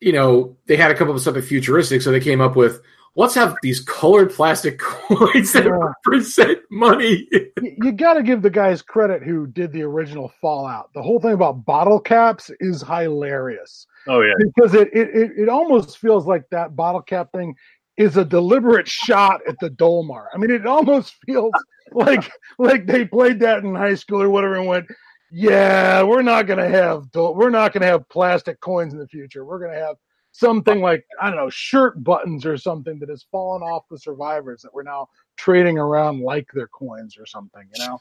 [0.00, 2.80] you know they had to come up with something futuristic, so they came up with
[3.14, 5.70] let's have these colored plastic coins that yeah.
[5.70, 7.28] represent money.
[7.30, 10.90] you, you got to give the guys credit who did the original Fallout.
[10.94, 13.86] The whole thing about bottle caps is hilarious.
[14.08, 17.54] Oh yeah, because it it it, almost feels like that bottle cap thing
[17.96, 20.28] is a deliberate shot at the Dolmar.
[20.34, 21.52] I mean, it almost feels
[21.92, 24.86] like like they played that in high school or whatever and went,
[25.30, 29.44] yeah, we're not gonna have we're not gonna have plastic coins in the future.
[29.44, 29.96] We're gonna have
[30.32, 34.62] something like I don't know shirt buttons or something that has fallen off the survivors
[34.62, 37.68] that we're now trading around like their coins or something.
[37.76, 38.00] You know.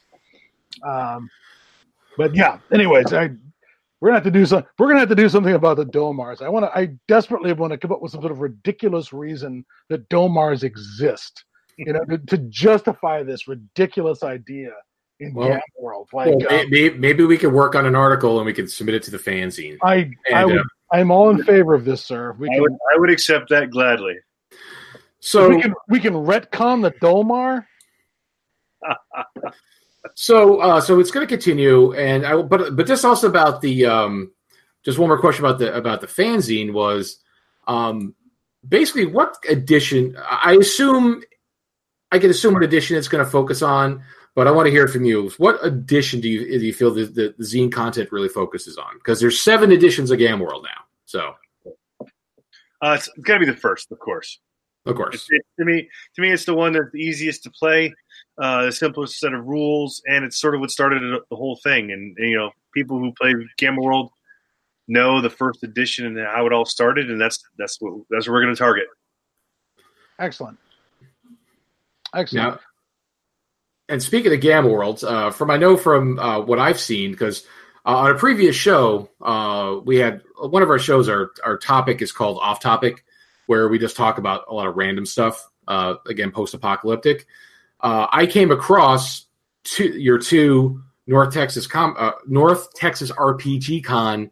[0.89, 1.29] Um,
[2.17, 2.59] but yeah.
[2.73, 3.31] Anyways, I
[4.01, 4.65] we're gonna have to do some.
[4.79, 6.41] We're gonna have to do something about the Domars.
[6.41, 6.77] I want to.
[6.77, 11.45] I desperately want to come up with some sort of ridiculous reason that Domars exist.
[11.77, 14.71] You know, to, to justify this ridiculous idea
[15.19, 16.09] in well, world.
[16.13, 18.95] Like, well, maybe, um, maybe, we could work on an article and we could submit
[18.95, 19.77] it to the fanzine.
[19.81, 22.33] I, and, I would, uh, I'm all in favor of this, sir.
[22.33, 24.17] We I can would, I would accept that gladly.
[25.19, 27.67] So we can we can retcon the Dolmar.
[30.15, 33.85] So, uh, so it's going to continue, and I, but but just also about the
[33.85, 34.31] um,
[34.83, 37.19] just one more question about the about the fanzine was
[37.67, 38.15] um,
[38.67, 40.17] basically what edition?
[40.19, 41.21] I assume
[42.11, 44.03] I can assume what edition it's going to focus on,
[44.35, 45.29] but I want to hear it from you.
[45.37, 48.95] What edition do you do you feel the, the, zine content really focuses on?
[48.95, 51.35] Because there's seven editions of Gamma World now, so
[52.81, 54.39] Uh, it's got to be the first, of course.
[54.87, 55.13] of course.
[55.13, 57.93] It's, it, to me, to me, it's the one that's the easiest to play,
[58.37, 61.91] uh, the simplest set of rules, and it's sort of what started the whole thing.
[61.91, 64.11] And, and, you know, people who play Gamma World
[64.87, 68.33] know the first edition and how it all started, and that's that's what that's what
[68.33, 68.85] we're going to target.
[70.19, 70.57] Excellent.
[72.13, 72.55] Excellent.
[72.55, 72.59] Now,
[73.89, 77.45] and speaking of Gamma Worlds, uh, from I know from uh, what I've seen, because
[77.85, 81.09] uh, on a previous show, uh, we had one of our shows.
[81.09, 83.03] Our our topic is called Off Topic,
[83.47, 85.47] where we just talk about a lot of random stuff.
[85.67, 87.27] Uh, again, post apocalyptic.
[87.81, 89.25] Uh, I came across
[89.63, 94.31] two, your two North Texas com, uh, North Texas RPG Con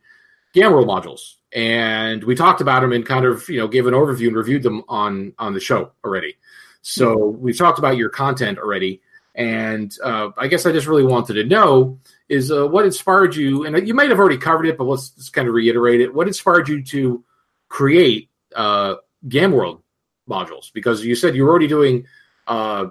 [0.54, 3.94] Gamma World modules, and we talked about them and kind of you know gave an
[3.94, 6.38] overview and reviewed them on on the show already.
[6.82, 9.02] So we've talked about your content already,
[9.36, 13.66] and uh, I guess I just really wanted to know is uh, what inspired you,
[13.66, 16.14] and you might have already covered it, but let's just kind of reiterate it.
[16.14, 17.24] What inspired you to
[17.68, 18.96] create uh,
[19.28, 20.72] modules?
[20.72, 22.06] Because you said you were already doing
[22.48, 22.88] uh,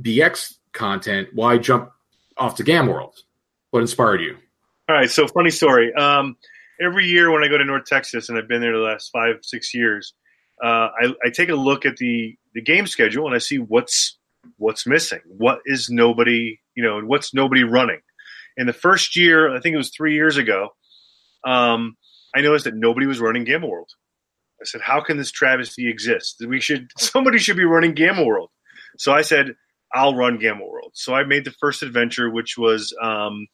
[0.00, 1.28] BX content.
[1.32, 1.90] Why jump
[2.36, 3.14] off to Gamma World?
[3.70, 4.36] What inspired you?
[4.88, 5.94] All right, so funny story.
[5.94, 6.36] Um,
[6.80, 9.36] every year when I go to North Texas, and I've been there the last five,
[9.42, 10.14] six years,
[10.62, 14.18] uh, I, I take a look at the the game schedule and I see what's
[14.58, 15.20] what's missing.
[15.26, 18.00] What is nobody, you know, and what's nobody running.
[18.56, 20.70] In the first year, I think it was three years ago,
[21.44, 21.96] um,
[22.34, 23.90] I noticed that nobody was running Gamma World.
[24.60, 26.44] I said, "How can this travesty exist?
[26.46, 28.50] We should somebody should be running Gamma World."
[28.98, 29.54] So I said,
[29.94, 33.46] "I'll run Gamma World." So I made the first adventure, which was um,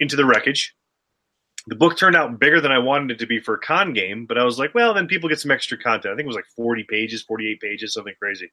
[0.00, 0.74] into the wreckage.
[1.68, 4.26] The book turned out bigger than I wanted it to be for a con game,
[4.26, 6.12] but I was like, well, then people get some extra content.
[6.12, 8.50] I think it was like 40 pages, 48 pages, something crazy.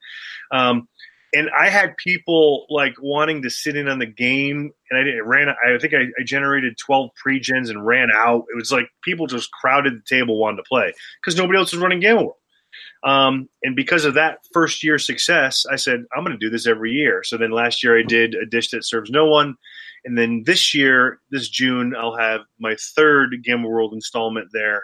[0.51, 0.87] Um,
[1.33, 5.25] and I had people like wanting to sit in on the game, and I didn't,
[5.25, 5.49] ran.
[5.49, 8.45] I think I, I generated 12 pre-gens and ran out.
[8.53, 11.81] It was like people just crowded the table, wanted to play because nobody else was
[11.81, 12.35] running Gamma World.
[13.03, 16.67] Um, and because of that first year success, I said, I'm going to do this
[16.67, 17.23] every year.
[17.23, 19.55] So then last year I did a dish that serves no one.
[20.05, 24.83] And then this year, this June, I'll have my third Gamma World installment there.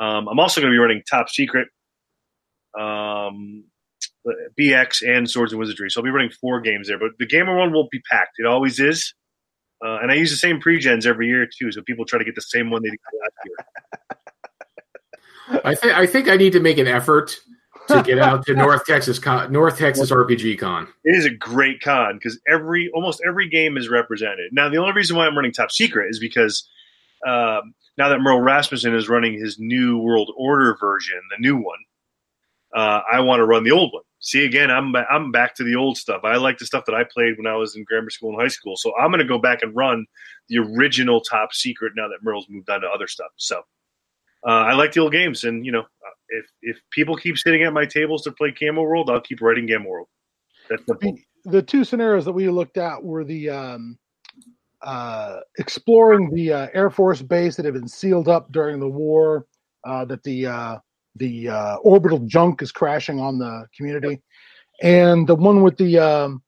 [0.00, 1.68] Um, I'm also going to be running Top Secret,
[2.78, 3.64] um,
[4.58, 5.90] BX, and Swords and Wizardry.
[5.90, 6.98] So I'll be running four games there.
[6.98, 8.32] But the Gamma World will be packed.
[8.38, 9.12] It always is.
[9.84, 12.34] Uh, and I use the same pre-gens every year too, so people try to get
[12.34, 13.56] the same one they did last year.
[15.64, 17.36] I think I think I need to make an effort
[17.88, 20.88] to get out to North Texas Con, North Texas RPG Con.
[21.04, 24.52] It is a great con because every almost every game is represented.
[24.52, 26.68] Now, the only reason why I'm running Top Secret is because
[27.26, 31.78] um, now that Merle Rasmussen is running his new World Order version, the new one,
[32.74, 34.02] uh, I want to run the old one.
[34.20, 36.22] See, again, I'm I'm back to the old stuff.
[36.24, 38.48] I like the stuff that I played when I was in grammar school and high
[38.48, 38.76] school.
[38.76, 40.06] So I'm going to go back and run
[40.48, 43.30] the original Top Secret now that Merle's moved on to other stuff.
[43.36, 43.62] So
[44.46, 47.62] uh, I like the old games, and you know, uh, if if people keep sitting
[47.62, 50.08] at my tables to play Gamma World, I'll keep writing Gamma World.
[50.68, 53.98] That's the The, the two scenarios that we looked at were the um,
[54.82, 59.46] uh, exploring the uh, Air Force base that had been sealed up during the war,
[59.84, 60.78] uh, that the uh,
[61.16, 64.22] the uh, orbital junk is crashing on the community,
[64.82, 66.42] and the one with the um,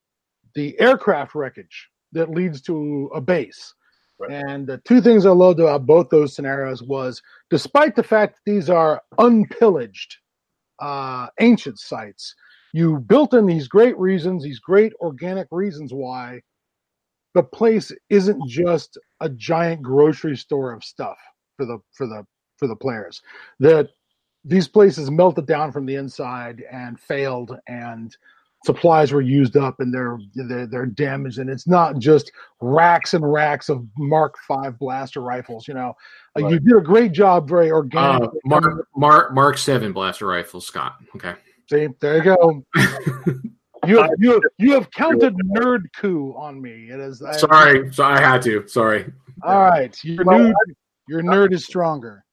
[0.54, 3.74] the aircraft wreckage that leads to a base.
[4.30, 8.50] And the two things I loved about both those scenarios was, despite the fact that
[8.50, 10.16] these are unpillaged
[10.80, 12.34] uh, ancient sites,
[12.72, 16.40] you built in these great reasons, these great organic reasons why
[17.34, 21.18] the place isn't just a giant grocery store of stuff
[21.56, 22.24] for the for the
[22.56, 23.22] for the players.
[23.60, 23.90] That
[24.44, 28.16] these places melted down from the inside and failed and
[28.64, 33.30] supplies were used up and they're they're, they're damaged and it's not just racks and
[33.32, 35.94] racks of mark 5 blaster rifles you know
[36.38, 40.60] Uh, you did a great job very organic Uh, Mark Mark Mark Seven blaster rifle,
[40.60, 40.96] Scott.
[41.16, 41.34] Okay.
[41.70, 42.64] See, there you go
[43.86, 47.92] you have, you have, you have counted nerd coup on me it is I- Sorry,
[47.92, 48.66] so I had to.
[48.68, 49.10] Sorry.
[49.42, 50.52] all right your Well, nerd
[51.08, 52.24] your nerd is stronger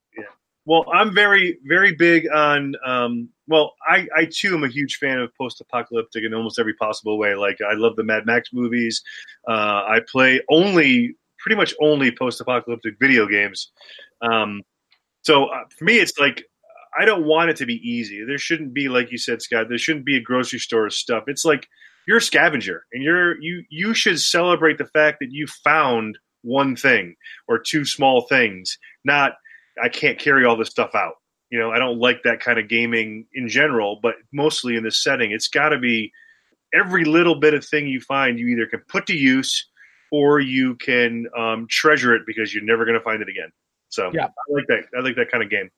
[0.66, 2.76] Well, I'm very, very big on.
[2.86, 7.18] Um, well, I, I too am a huge fan of post-apocalyptic in almost every possible
[7.18, 7.36] way.
[7.36, 9.04] Like I love the Mad Max movies.
[9.46, 13.72] Uh, I play only, pretty much only post-apocalyptic video games.
[14.22, 14.62] Um,
[15.22, 16.46] So uh, for me, it's like
[17.00, 18.24] I don't want it to be easy.
[18.26, 19.68] There shouldn't be, like you said, Scott.
[19.70, 21.26] There shouldn't be a grocery store of stuff.
[21.28, 21.68] It's like
[22.08, 26.76] you're a scavenger, and you're you you should celebrate the fact that you found one
[26.76, 27.16] thing
[27.48, 28.78] or two small things.
[29.04, 29.34] Not
[29.82, 31.19] I can't carry all this stuff out.
[31.50, 35.02] You know, I don't like that kind of gaming in general, but mostly in this
[35.02, 36.12] setting, it's got to be
[36.74, 39.68] every little bit of thing you find you either can put to use
[40.12, 43.52] or you can um, treasure it because you're never going to find it again.
[43.90, 44.26] So Yeah.
[44.26, 44.82] I like that.
[44.98, 45.70] I like that kind of game.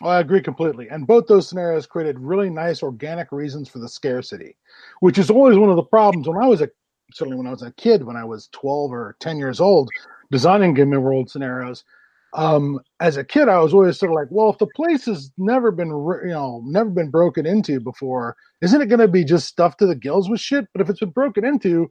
[0.00, 0.88] Well, I agree completely.
[0.88, 4.56] And both those scenarios created really nice organic reasons for the scarcity,
[5.00, 6.68] which is always one of the problems when I was a
[7.12, 9.88] certainly when I was a kid, when I was 12 or 10 years old,
[10.30, 11.84] designing Gamma World scenarios.
[12.36, 15.32] Um, as a kid, I was always sort of like, well, if the place has
[15.38, 19.46] never been, you know, never been broken into before, isn't it going to be just
[19.48, 20.66] stuffed to the gills with shit?
[20.74, 21.90] But if it's been broken into,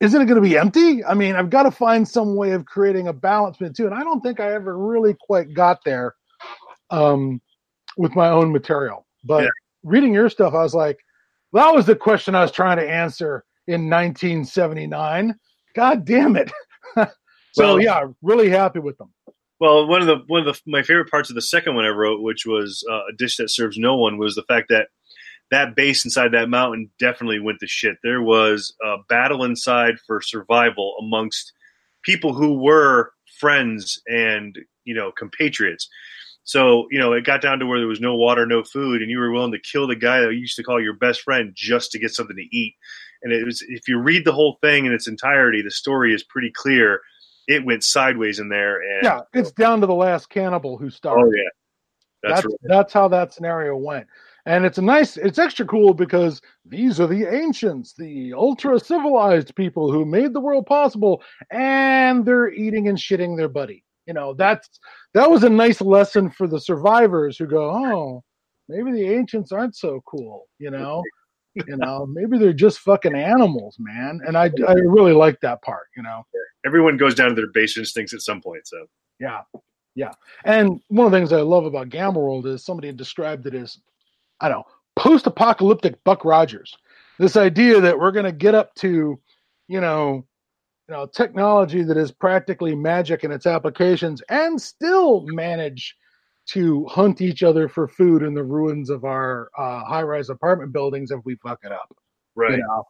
[0.00, 1.02] isn't it going to be empty?
[1.04, 3.86] I mean, I've got to find some way of creating a balance between the two.
[3.86, 6.14] And I don't think I ever really quite got there
[6.90, 7.40] um,
[7.96, 9.06] with my own material.
[9.24, 9.50] But Yeah.
[9.84, 10.98] reading your stuff, I was like,
[11.54, 15.34] that was the question I was trying to answer in 1979.
[15.74, 16.52] God damn it.
[16.96, 17.06] so,
[17.56, 19.08] Well- yeah, really happy with them.
[19.62, 21.90] Well, one of the one of the, my favorite parts of the second one I
[21.90, 24.88] wrote, which was uh, a dish that serves no one, was the fact that
[25.52, 27.96] that base inside that mountain definitely went to shit.
[28.04, 31.52] There was a battle inside for survival amongst
[32.04, 35.88] people who were friends and you know compatriots.
[36.44, 39.10] So you know it got down to where there was no water, no food, and
[39.10, 41.52] you were willing to kill the guy that you used to call your best friend
[41.56, 42.74] just to get something to eat.
[43.22, 46.24] And it was if you read the whole thing in its entirety, the story is
[46.24, 47.00] pretty clear.
[47.52, 51.22] It went sideways in there, and Yeah, it's down to the last cannibal who started.
[51.24, 51.48] oh yeah,
[52.22, 52.60] that's, that's right.
[52.64, 54.06] that's how that scenario went.
[54.44, 59.54] And it's a nice it's extra cool because these are the ancients the ultra civilized
[59.54, 63.84] people who made the world possible and they're eating and shitting their buddy.
[64.06, 64.68] You know that's
[65.14, 68.24] that was a nice lesson for the survivors who go oh
[68.68, 71.04] maybe the ancients aren't so cool you know
[71.54, 75.88] you know maybe they're just fucking animals man and i i really like that part
[75.96, 76.24] you know
[76.64, 78.66] everyone goes down to their base instincts at some point.
[78.66, 78.86] So
[79.20, 79.40] yeah,
[79.94, 80.12] yeah.
[80.44, 83.78] And one of the things I love about Gamma World is somebody described it as,
[84.40, 84.64] I don't know,
[84.96, 86.76] post-apocalyptic Buck Rogers.
[87.18, 89.18] This idea that we're going to get up to,
[89.68, 90.26] you know,
[90.88, 95.96] you know, technology that is practically magic in its applications, and still manage
[96.48, 101.10] to hunt each other for food in the ruins of our uh, high-rise apartment buildings
[101.10, 101.94] if we fuck it up.
[102.34, 102.84] right, You know,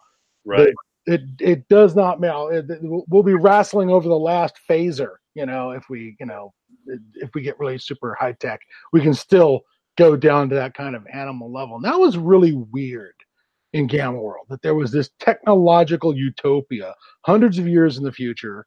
[0.45, 0.75] right,
[1.07, 2.53] it it does not matter.
[2.53, 6.53] it- we'll be wrestling over the last phaser you know if we you know
[7.15, 8.61] if we get really super high tech
[8.93, 9.63] we can still
[9.99, 13.15] go down to that kind of animal level and that was really weird
[13.73, 16.95] in gamma world that there was this technological utopia
[17.27, 18.65] hundreds of years in the future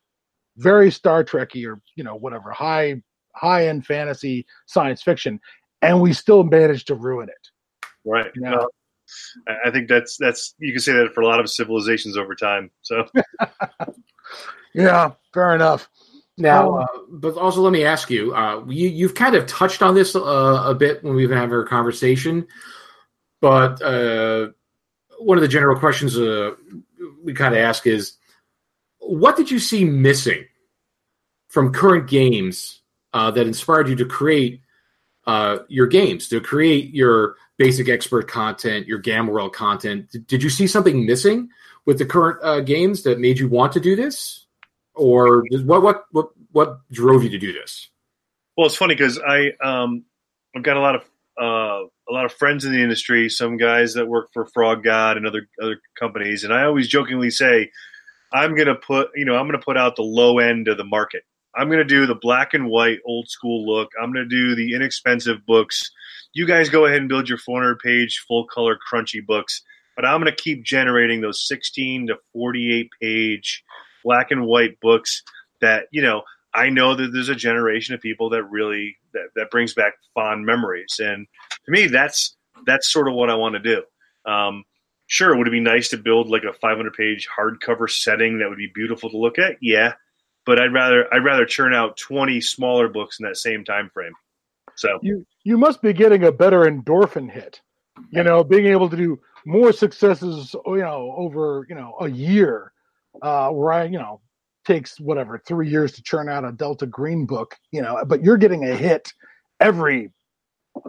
[0.57, 3.01] very star trekky or you know whatever high
[3.35, 5.39] high end fantasy science fiction
[5.81, 7.49] and we still managed to ruin it
[8.05, 8.31] right.
[8.39, 8.51] Yeah.
[8.51, 8.69] No,
[9.47, 12.35] I I think that's that's you can say that for a lot of civilizations over
[12.35, 12.71] time.
[12.81, 13.05] So
[14.73, 15.89] yeah fair enough
[16.37, 19.81] Now, Um, uh, but also let me ask you, uh, you you've kind of touched
[19.81, 22.45] on this uh, a bit when we've been having our conversation,
[23.39, 24.49] but uh,
[25.19, 26.51] one of the general questions uh,
[27.23, 28.17] we kind of ask is,
[28.99, 30.45] what did you see missing
[31.47, 32.81] from current games
[33.15, 34.61] uh, that inspired you to create
[35.25, 40.15] uh, your games, to create your basic expert content, your Gamma World content?
[40.27, 41.49] Did, you see something missing
[41.87, 44.45] with the current uh, games that made you want to do this?
[44.95, 47.89] or what what what what drove you to do this?
[48.57, 50.05] Well, it's funny because I um,
[50.55, 51.01] I've got a lot of
[51.39, 53.29] uh, a lot of friends in the industry.
[53.29, 57.29] Some guys that work for Frog God and other other companies, and I always jokingly
[57.29, 57.71] say,
[58.33, 61.23] I'm to put you know I'm to put out the low end of the market.
[61.55, 63.91] I'm going to do the black and white old school look.
[64.01, 65.91] I'm going to do the inexpensive books.
[66.33, 69.61] You guys go ahead and build your 400 page full color crunchy books,
[69.95, 73.63] but I'm going to keep generating those 16 to 48 page
[74.03, 75.23] black and white books
[75.61, 79.51] that you know I know that there's a generation of people that really that, that
[79.51, 81.27] brings back fond memories, and
[81.65, 83.83] to me, that's that's sort of what I want to do.
[84.31, 84.63] Um,
[85.07, 88.57] sure, would it be nice to build like a 500 page hardcover setting that would
[88.57, 89.57] be beautiful to look at?
[89.61, 89.93] Yeah,
[90.45, 94.13] but I'd rather I'd rather churn out 20 smaller books in that same time frame.
[94.75, 97.61] So you you must be getting a better endorphin hit
[98.11, 102.73] you know being able to do more successes you know over you know a year
[103.21, 104.19] uh where i you know
[104.65, 108.35] takes whatever three years to churn out a delta green book you know but you're
[108.35, 109.13] getting a hit
[109.59, 110.11] every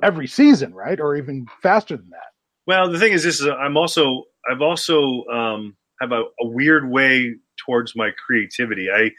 [0.02, 2.30] every season right or even faster than that
[2.66, 6.88] Well, the thing is, this is I'm also I've also um, have a, a weird
[6.88, 8.88] way towards my creativity.
[8.90, 9.10] I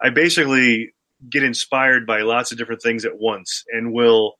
[0.00, 0.92] I basically
[1.28, 4.34] get inspired by lots of different things at once and will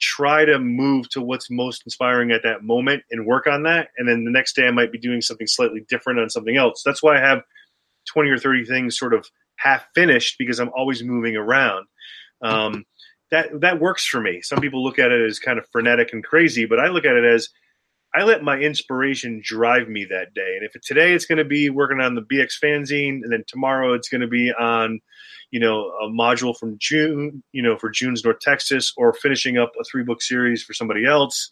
[0.00, 3.88] try to move to what's most inspiring at that moment and work on that.
[3.96, 6.82] And then the next day I might be doing something slightly different on something else.
[6.84, 7.42] That's why I have
[8.12, 11.86] 20 or 30 things sort of half finished because I'm always moving around.
[12.42, 12.84] Um,
[13.30, 14.40] that that works for me.
[14.40, 17.16] Some people look at it as kind of frenetic and crazy, but I look at
[17.16, 17.48] it as
[18.14, 20.56] I let my inspiration drive me that day.
[20.56, 23.92] And if today it's going to be working on the BX fanzine, and then tomorrow
[23.92, 25.00] it's going to be on,
[25.50, 29.72] you know, a module from June, you know, for June's North Texas, or finishing up
[29.78, 31.50] a three book series for somebody else,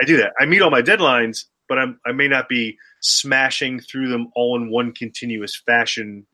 [0.00, 0.32] I do that.
[0.40, 4.56] I meet all my deadlines, but I'm, I may not be smashing through them all
[4.56, 6.26] in one continuous fashion.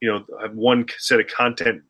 [0.00, 1.82] You know, have one set of content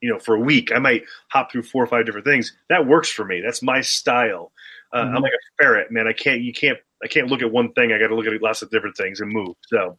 [0.00, 0.70] you know, for a week.
[0.72, 2.52] I might hop through four or five different things.
[2.68, 3.40] That works for me.
[3.44, 4.52] That's my style.
[4.96, 5.16] Uh, mm-hmm.
[5.16, 6.06] I'm like a ferret, man.
[6.06, 7.92] I can't, you can't, I can't look at one thing.
[7.92, 9.54] I got to look at lots of different things and move.
[9.66, 9.98] So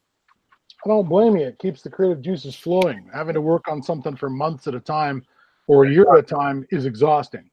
[0.83, 1.45] I don't blame you.
[1.45, 3.09] It keeps the creative juices flowing.
[3.13, 5.23] Having to work on something for months at a time
[5.67, 7.49] or a year at a time is exhausting.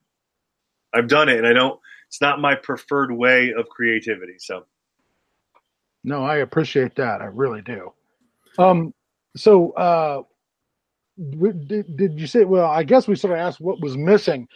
[0.94, 1.78] I've done it and I don't,
[2.08, 4.36] it's not my preferred way of creativity.
[4.38, 4.64] So
[6.04, 7.20] no, I appreciate that.
[7.22, 7.92] I really do.
[8.58, 8.94] Um,
[9.36, 10.22] so, uh,
[11.16, 12.44] did, did you say?
[12.44, 14.48] Well, I guess we sort of asked what was missing,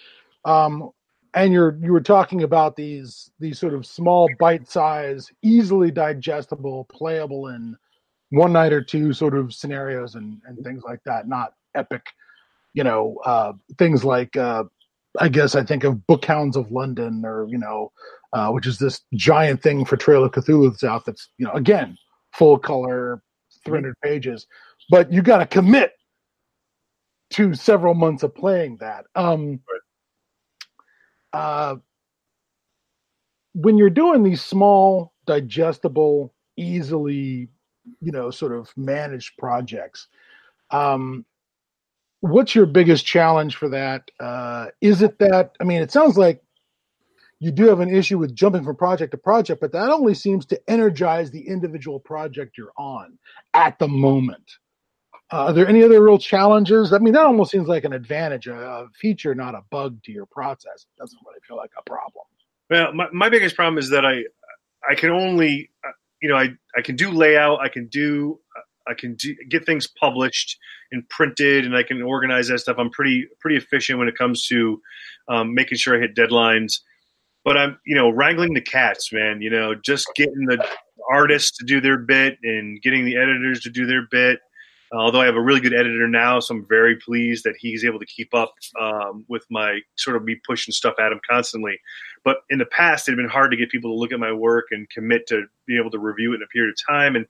[0.44, 0.90] um,
[1.34, 6.84] and you're you were talking about these these sort of small bite size, easily digestible,
[6.90, 7.76] playable in
[8.30, 11.28] one night or two sort of scenarios and and things like that.
[11.28, 12.02] Not epic,
[12.74, 14.64] you know, uh, things like uh,
[15.18, 17.92] I guess I think of Bookhounds of London or you know,
[18.32, 21.04] uh, which is this giant thing for Trail of Cthulhu that's out.
[21.04, 21.96] That's you know again
[22.34, 23.22] full color,
[23.64, 24.46] 300 pages,
[24.90, 25.92] but you got to commit
[27.30, 29.04] to several months of playing that.
[29.14, 29.60] Um,
[31.38, 31.76] uh,
[33.54, 37.48] when you're doing these small, digestible, easily,
[38.00, 40.08] you know, sort of managed projects,
[40.72, 41.24] um,
[42.22, 44.10] what's your biggest challenge for that?
[44.18, 46.42] Uh, is it that, I mean, it sounds like
[47.38, 50.44] you do have an issue with jumping from project to project, but that only seems
[50.46, 53.16] to energize the individual project you're on
[53.54, 54.56] at the moment.
[55.30, 56.92] Uh, are there any other real challenges?
[56.92, 60.26] I mean, that almost seems like an advantage, a, feature, not a bug to your
[60.26, 60.86] process.
[60.96, 62.24] It doesn't really feel like a problem.
[62.70, 64.24] Well, my, my biggest problem is that I
[64.88, 65.90] I can only uh,
[66.22, 68.40] you know I I can do layout, I can do
[68.88, 70.58] I can do, get things published
[70.90, 72.76] and printed, and I can organize that stuff.
[72.78, 74.80] I'm pretty pretty efficient when it comes to
[75.28, 76.80] um, making sure I hit deadlines.
[77.44, 79.42] But I'm you know wrangling the cats, man.
[79.42, 80.66] You know, just getting the
[81.10, 84.40] artists to do their bit and getting the editors to do their bit
[84.92, 87.98] although I have a really good editor now, so I'm very pleased that he's able
[87.98, 91.78] to keep up um, with my sort of me pushing stuff at him constantly.
[92.24, 94.32] But in the past, it had been hard to get people to look at my
[94.32, 97.16] work and commit to be able to review it in a period of time.
[97.16, 97.26] And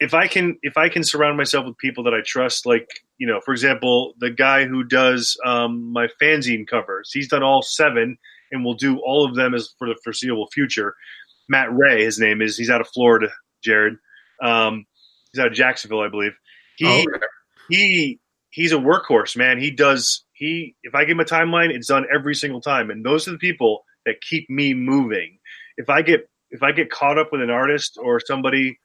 [0.00, 3.26] if I can, if I can surround myself with people that I trust, like you
[3.26, 8.18] know, for example, the guy who does um, my fanzine covers, he's done all seven,
[8.52, 10.94] and will do all of them as for the foreseeable future.
[11.48, 12.58] Matt Ray, his name is.
[12.58, 13.28] He's out of Florida,
[13.62, 13.94] Jared.
[14.42, 14.84] Um,
[15.32, 16.32] he's out of Jacksonville, I believe
[16.76, 17.04] he oh,
[17.68, 18.20] he
[18.50, 19.58] he's a workhorse, man.
[19.58, 22.90] He does he if I give him a timeline, it's done every single time.
[22.90, 25.38] And those are the people that keep me moving.
[25.76, 28.78] If I get if I get caught up with an artist or somebody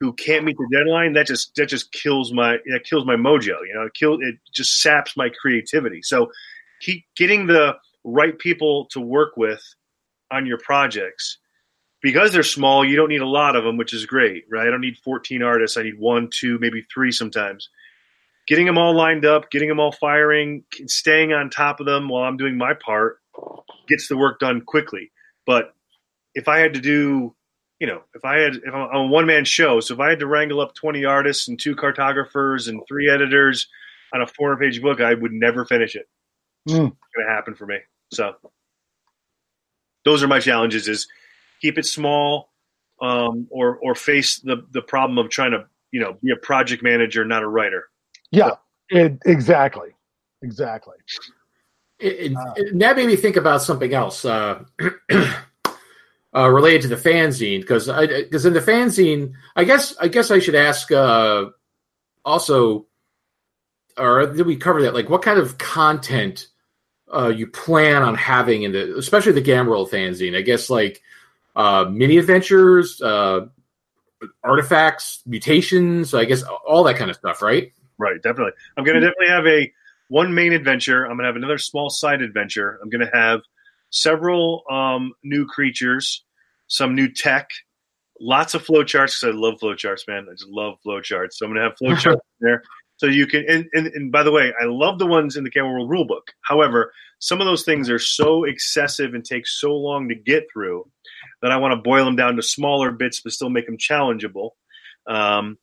[0.00, 3.58] who can't meet the deadline, that just that just kills my that kills my mojo.
[3.66, 6.02] You know, it kill it just saps my creativity.
[6.02, 6.30] So
[6.80, 9.62] keep getting the right people to work with
[10.30, 11.38] on your projects
[12.04, 14.66] because they're small, you don't need a lot of them, which is great, right?
[14.66, 15.78] I don't need 14 artists.
[15.78, 17.70] I need one, two, maybe three sometimes.
[18.46, 22.24] Getting them all lined up, getting them all firing, staying on top of them while
[22.24, 23.20] I'm doing my part
[23.88, 25.12] gets the work done quickly.
[25.46, 25.74] But
[26.34, 27.34] if I had to do,
[27.80, 30.20] you know, if I had, if I'm a one man show, so if I had
[30.20, 33.66] to wrangle up 20 artists and two cartographers and three editors
[34.12, 36.06] on a 400 page book, I would never finish it.
[36.66, 36.80] It's mm.
[36.80, 37.78] going to happen for me.
[38.12, 38.34] So
[40.04, 41.08] those are my challenges is
[41.64, 42.50] keep it small,
[43.00, 46.82] um, or or face the the problem of trying to you know be a project
[46.82, 47.88] manager, not a writer.
[48.30, 48.50] Yeah,
[48.90, 49.90] it, exactly,
[50.42, 50.96] exactly.
[51.98, 54.62] It, it, uh, that made me think about something else uh,
[56.34, 60.38] uh, related to the fanzine because because in the fanzine, I guess I guess I
[60.38, 61.46] should ask uh,
[62.26, 62.86] also,
[63.96, 64.94] or did we cover that?
[64.94, 66.48] Like, what kind of content
[67.14, 70.36] uh, you plan on having in the, especially the Gamma World fanzine?
[70.36, 71.00] I guess like
[71.56, 73.46] uh, mini adventures, uh,
[74.42, 76.14] artifacts, mutations.
[76.14, 77.72] I guess all that kind of stuff, right?
[77.98, 78.52] Right, definitely.
[78.76, 79.72] I'm going to definitely have a
[80.08, 81.04] one main adventure.
[81.04, 82.78] I'm going to have another small side adventure.
[82.82, 83.40] I'm going to have
[83.90, 86.24] several um, new creatures,
[86.66, 87.50] some new tech,
[88.20, 90.26] lots of flowcharts because I love flowcharts, man.
[90.28, 91.34] I just love flowcharts.
[91.34, 92.62] So I'm going to have flowcharts there.
[92.96, 95.50] So you can, and, and, and by the way, I love the ones in the
[95.50, 96.32] Gamma World rulebook.
[96.42, 100.88] However, some of those things are so excessive and take so long to get through
[101.44, 104.52] that I want to boil them down to smaller bits, but still make them challengeable.
[105.06, 105.58] Um,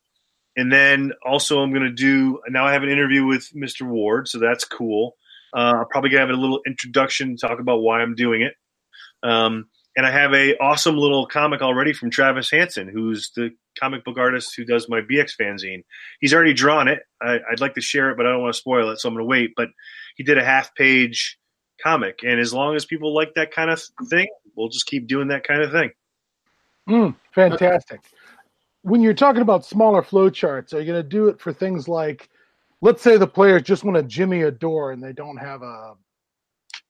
[0.56, 2.64] and then also, I'm going to do now.
[2.64, 3.82] I have an interview with Mr.
[3.82, 5.16] Ward, so that's cool.
[5.52, 8.54] Uh, I'll probably gonna have a little introduction, talk about why I'm doing it.
[9.24, 9.66] Um,
[9.96, 14.18] and I have a awesome little comic already from Travis Hanson, who's the comic book
[14.18, 15.82] artist who does my BX fanzine.
[16.20, 17.00] He's already drawn it.
[17.20, 19.14] I, would like to share it, but I don't want to spoil it, so I'm
[19.14, 19.50] going to wait.
[19.56, 19.68] But
[20.16, 21.38] he did a half page
[21.82, 25.28] comic, and as long as people like that kind of thing, we'll just keep doing
[25.28, 25.90] that kind of thing.
[26.88, 28.00] Mm, fantastic.
[28.82, 32.28] When you're talking about smaller flowcharts, are you going to do it for things like,
[32.80, 35.94] let's say the players just want to jimmy a door and they don't have a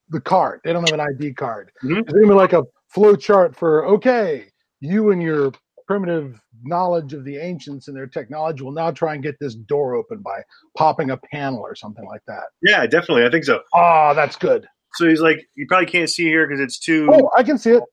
[0.09, 1.71] the card, they don't have an ID card.
[1.83, 1.93] Mm-hmm.
[1.93, 4.45] Is it going to be like a flow chart for okay,
[4.79, 5.51] you and your
[5.87, 9.95] primitive knowledge of the ancients and their technology will now try and get this door
[9.95, 10.41] open by
[10.77, 12.45] popping a panel or something like that.
[12.61, 13.25] Yeah, definitely.
[13.25, 13.61] I think so.
[13.73, 14.67] Oh, that's good.
[14.95, 17.09] So he's like, you probably can't see here because it's too.
[17.11, 17.83] Oh, I can see it.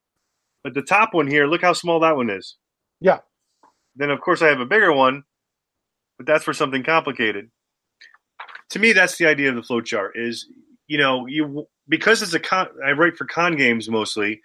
[0.62, 2.56] But the top one here, look how small that one is.
[3.00, 3.18] Yeah.
[3.96, 5.24] Then of course I have a bigger one,
[6.18, 7.50] but that's for something complicated.
[8.70, 10.12] To me, that's the idea of the flow chart.
[10.16, 10.46] Is
[10.86, 12.68] you know you because it's a con.
[12.84, 14.40] I write for con games mostly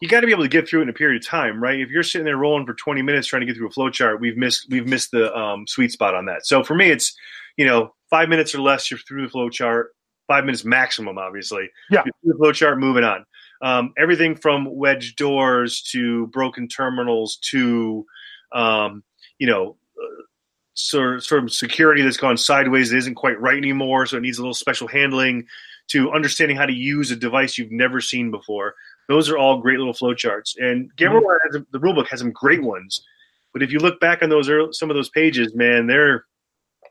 [0.00, 1.78] you got to be able to get through it in a period of time, right?
[1.78, 4.20] If you're sitting there rolling for 20 minutes trying to get through a flow chart,
[4.20, 6.46] we've missed we've missed the um, sweet spot on that.
[6.46, 7.14] So for me, it's
[7.56, 9.92] you know five minutes or less, you're through the flow chart.
[10.30, 11.68] Five minutes maximum, obviously.
[11.90, 12.04] Yeah.
[12.22, 13.26] the flow chart, moving on.
[13.62, 18.06] Um, everything from wedge doors to broken terminals to
[18.52, 19.02] um,
[19.38, 20.22] you know uh,
[20.74, 24.20] sort of, sort of security that's gone sideways that isn't quite right anymore, so it
[24.20, 25.46] needs a little special handling.
[25.88, 28.76] To understanding how to use a device you've never seen before
[29.10, 30.54] those are all great little flowcharts.
[30.56, 31.62] And Gamma mm-hmm.
[31.72, 33.04] the rulebook has some great ones.
[33.52, 36.26] But if you look back on those early, some of those pages, man, there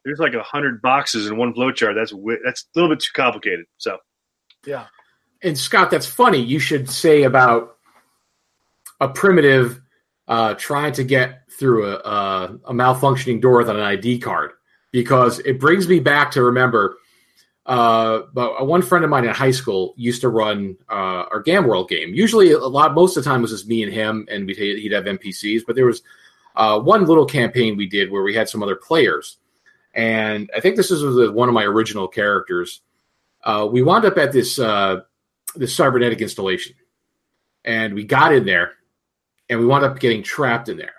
[0.05, 1.95] there's like a hundred boxes in one flowchart.
[1.95, 3.65] That's that's a little bit too complicated.
[3.77, 3.97] So,
[4.65, 4.87] yeah.
[5.41, 6.39] And Scott, that's funny.
[6.39, 7.77] You should say about
[8.99, 9.81] a primitive
[10.27, 14.51] uh, trying to get through a, a, a malfunctioning door with an ID card
[14.91, 16.97] because it brings me back to remember
[17.69, 21.67] uh, but one friend of mine in high school used to run uh, our Gamma
[21.67, 22.15] World game.
[22.15, 24.91] Usually, a lot, most of the time was just me and him, and we'd he'd
[24.91, 25.61] have NPCs.
[25.67, 26.01] But there was
[26.55, 29.37] uh, one little campaign we did where we had some other players,
[29.93, 32.81] and I think this was one of my original characters.
[33.43, 35.01] Uh, we wound up at this uh,
[35.55, 36.75] this cybernetic installation,
[37.63, 38.73] and we got in there,
[39.49, 40.93] and we wound up getting trapped in there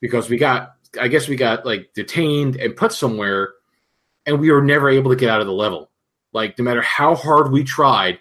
[0.00, 3.54] because we got, I guess, we got like detained and put somewhere
[4.26, 5.90] and we were never able to get out of the level.
[6.32, 8.18] Like no matter how hard we tried,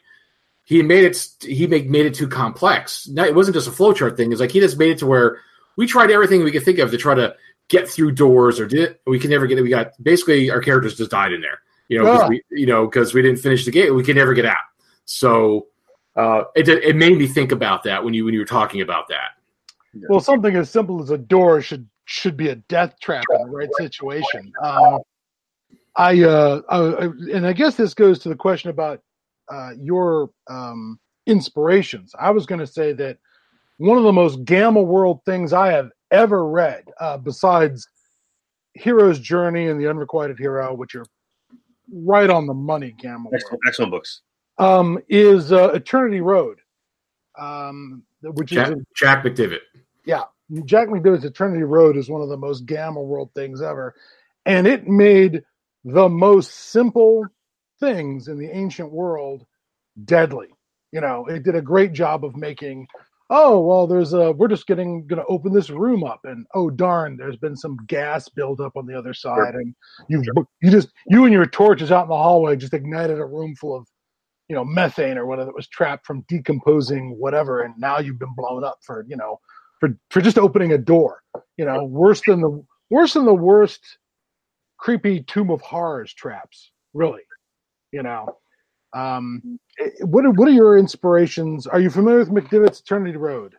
[0.63, 1.27] he made it.
[1.41, 3.07] He made made it too complex.
[3.07, 4.31] Now, it wasn't just a flowchart thing.
[4.31, 5.39] It's like he just made it to where
[5.75, 7.35] we tried everything we could think of to try to
[7.69, 9.61] get through doors, or did we can never get it.
[9.61, 11.59] We got basically our characters just died in there.
[11.89, 12.27] You know, yeah.
[12.27, 14.57] we, you know, because we didn't finish the game, we could never get out.
[15.05, 15.67] So
[16.15, 19.07] uh, it it made me think about that when you when you were talking about
[19.09, 19.31] that.
[20.09, 23.51] Well, something as simple as a door should should be a death trap in the
[23.51, 24.51] right situation.
[24.61, 24.99] Um,
[25.95, 29.01] I, uh, I, and I guess this goes to the question about
[29.49, 32.13] uh, your um, inspirations.
[32.19, 33.19] I was going to say that
[33.77, 37.87] one of the most Gamma World things I have ever read, uh, besides
[38.77, 41.05] Hiero's Journey and The Unrequited Hero, which are
[41.91, 44.21] right on the money, Gamma excellent, Excellent books.
[44.57, 46.59] Um, is uh, Eternity Road,
[47.37, 49.59] um, which Jack, is Jack McDevitt.
[50.05, 50.23] Yeah,
[50.65, 53.95] Jack McDevitt's Eternity Road is one of the most Gamma World things ever,
[54.45, 55.43] and it made
[55.83, 57.25] the most simple
[57.79, 59.45] things in the ancient world
[60.05, 60.47] deadly.
[60.91, 62.87] You know, it did a great job of making,
[63.35, 66.19] oh, well, there's a, we're just getting, to open this room up.
[66.23, 69.53] And oh, darn, there's been some gas buildup on the other side.
[69.53, 69.59] Sure.
[69.59, 69.75] And
[70.07, 70.47] you, sure.
[70.61, 73.75] you just, you and your torches out in the hallway just ignited a room full
[73.75, 73.87] of,
[74.49, 77.63] you know, methane or whatever that was trapped from decomposing whatever.
[77.63, 79.39] And now you've been blown up for, you know,
[79.79, 81.23] for, for just opening a door,
[81.57, 83.97] you know, worse than the, worse than the worst
[84.77, 86.71] creepy Tomb of Horrors traps.
[86.93, 87.23] Really,
[87.91, 88.27] you know.
[88.93, 91.67] Um, eh, what are what are your inspirations?
[91.67, 93.55] Are you familiar with McDevitt's Eternity Road?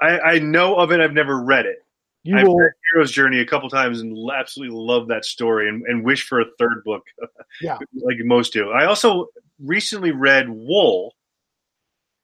[0.00, 1.00] I, I know of it.
[1.00, 1.78] I've never read it.
[2.24, 5.82] You I've will, read Hiero's Journey a couple times and absolutely love that story and,
[5.86, 7.02] and wish for a third book.
[7.60, 8.70] Yeah, like most do.
[8.70, 9.26] I also
[9.60, 11.14] recently read Wool.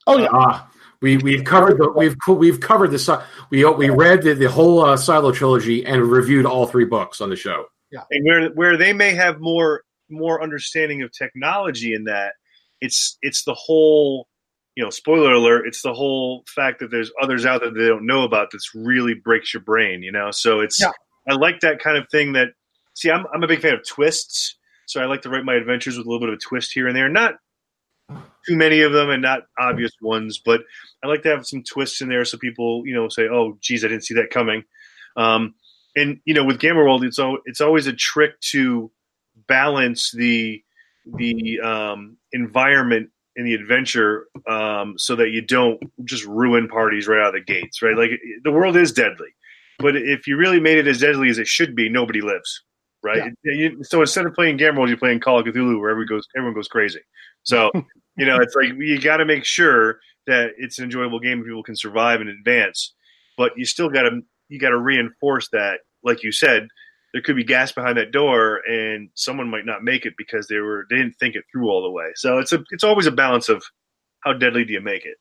[0.07, 0.29] Oh yeah.
[0.33, 0.63] Uh,
[1.03, 4.97] we we've covered the we've we've covered the we we read the, the whole uh,
[4.97, 7.67] Silo trilogy and reviewed all three books on the show.
[7.93, 8.05] Yeah.
[8.11, 12.35] And where where they may have more more understanding of technology in that,
[12.81, 14.29] it's it's the whole
[14.79, 17.89] you know, spoiler alert, it's the whole fact that there's others out there that they
[17.89, 20.31] don't know about that's really breaks your brain, you know.
[20.31, 20.93] So it's yeah.
[21.29, 22.51] I like that kind of thing that
[22.95, 24.57] see, I'm I'm a big fan of twists,
[24.87, 26.87] so I like to write my adventures with a little bit of a twist here
[26.87, 27.09] and there.
[27.09, 27.35] Not
[28.47, 30.61] too many of them and not obvious ones, but
[31.03, 33.85] I like to have some twists in there so people, you know, say, "Oh, geez,
[33.85, 34.63] I didn't see that coming."
[35.17, 35.55] Um,
[35.97, 38.93] and you know, with Gamma World, it's al- it's always a trick to
[39.49, 40.63] balance the
[41.17, 47.21] the um, environment in the adventure um, so that you don't just ruin parties right
[47.21, 47.97] out of the gates, right?
[47.97, 48.11] Like
[48.45, 49.29] the world is deadly,
[49.79, 52.63] but if you really made it as deadly as it should be, nobody lives,
[53.03, 53.33] right?
[53.45, 56.55] You- so instead of playing World, you're playing Call of Cthulhu, where everyone goes everyone
[56.55, 57.01] goes crazy.
[57.45, 57.71] So
[58.17, 61.63] you know, it's like you got to make sure that it's an enjoyable game people
[61.63, 62.95] can survive and advance,
[63.37, 66.69] but you still got to you got to reinforce that, like you said.
[67.13, 70.59] There could be gas behind that door, and someone might not make it because they
[70.59, 72.11] were they didn't think it through all the way.
[72.15, 73.63] So it's a it's always a balance of
[74.21, 75.17] how deadly do you make it.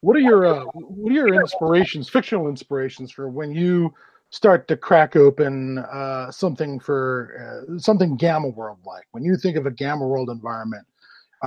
[0.00, 3.94] What are your uh, what are your inspirations, fictional inspirations for when you
[4.28, 9.04] start to crack open uh, something for uh, something Gamma World like?
[9.12, 10.86] When you think of a Gamma World environment,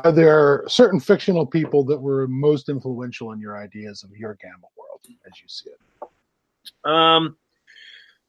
[0.03, 4.67] are there certain fictional people that were most influential in your ideas of your Gamma
[4.75, 6.89] World as you see it?
[6.89, 7.38] Um,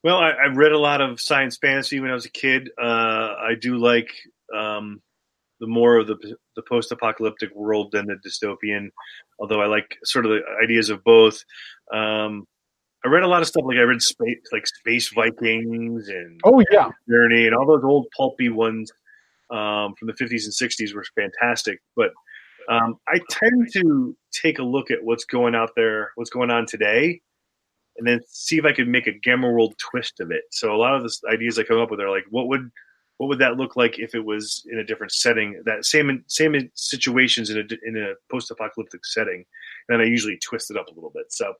[0.03, 2.69] well, I, I read a lot of science fantasy when I was a kid.
[2.81, 4.09] Uh, I do like
[4.55, 5.01] um,
[5.59, 6.15] the more of the
[6.55, 8.89] the post apocalyptic world than the dystopian,
[9.39, 11.43] although I like sort of the ideas of both.
[11.93, 12.45] Um,
[13.05, 16.61] I read a lot of stuff like I read space like Space Vikings and Oh
[16.71, 18.91] yeah, Journey and all those old pulpy ones
[19.51, 21.79] um, from the 50s and 60s were fantastic.
[21.95, 22.11] But
[22.69, 26.65] um, I tend to take a look at what's going out there, what's going on
[26.67, 27.21] today,
[27.99, 30.43] and then see if I could make a Gamma World twist of it.
[30.51, 32.71] So a lot of the ideas I come up with are like, what would
[33.17, 35.61] what would that look like if it was in a different setting?
[35.65, 39.45] That same same situations in a in a post apocalyptic setting,
[39.87, 41.25] and then I usually twist it up a little bit.
[41.29, 41.53] So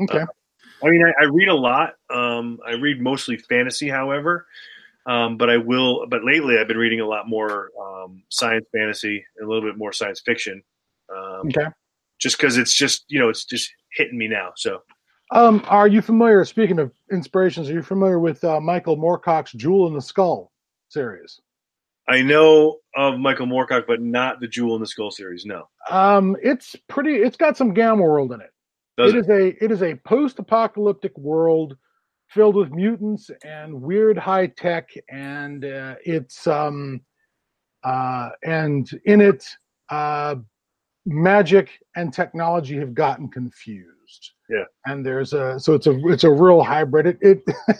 [0.00, 0.24] okay.
[0.84, 1.94] I mean, I, I read a lot.
[2.10, 4.46] Um, I read mostly fantasy, however,
[5.06, 6.06] um, but I will.
[6.08, 9.78] But lately, I've been reading a lot more um, science fantasy, and a little bit
[9.78, 10.60] more science fiction,
[11.14, 11.66] um, Okay.
[12.18, 14.50] just because it's just you know it's just hitting me now.
[14.56, 14.82] So
[15.30, 16.44] Um, are you familiar?
[16.44, 20.52] Speaking of inspirations, are you familiar with uh, Michael Moorcock's "Jewel in the Skull"
[20.88, 21.40] series?
[22.08, 25.46] I know of Michael Moorcock, but not the Jewel in the Skull series.
[25.46, 27.14] No, Um, it's pretty.
[27.16, 28.50] It's got some Gamma World in it.
[28.96, 29.20] Does it it?
[29.20, 31.76] is a it is a post-apocalyptic world
[32.28, 37.00] filled with mutants and weird high tech, and uh, it's um
[37.82, 39.48] uh and in it
[39.88, 40.36] uh
[41.06, 43.93] magic and technology have gotten confused.
[44.48, 44.64] Yeah.
[44.86, 47.06] and there's a so it's a it's a real hybrid.
[47.06, 47.42] It, it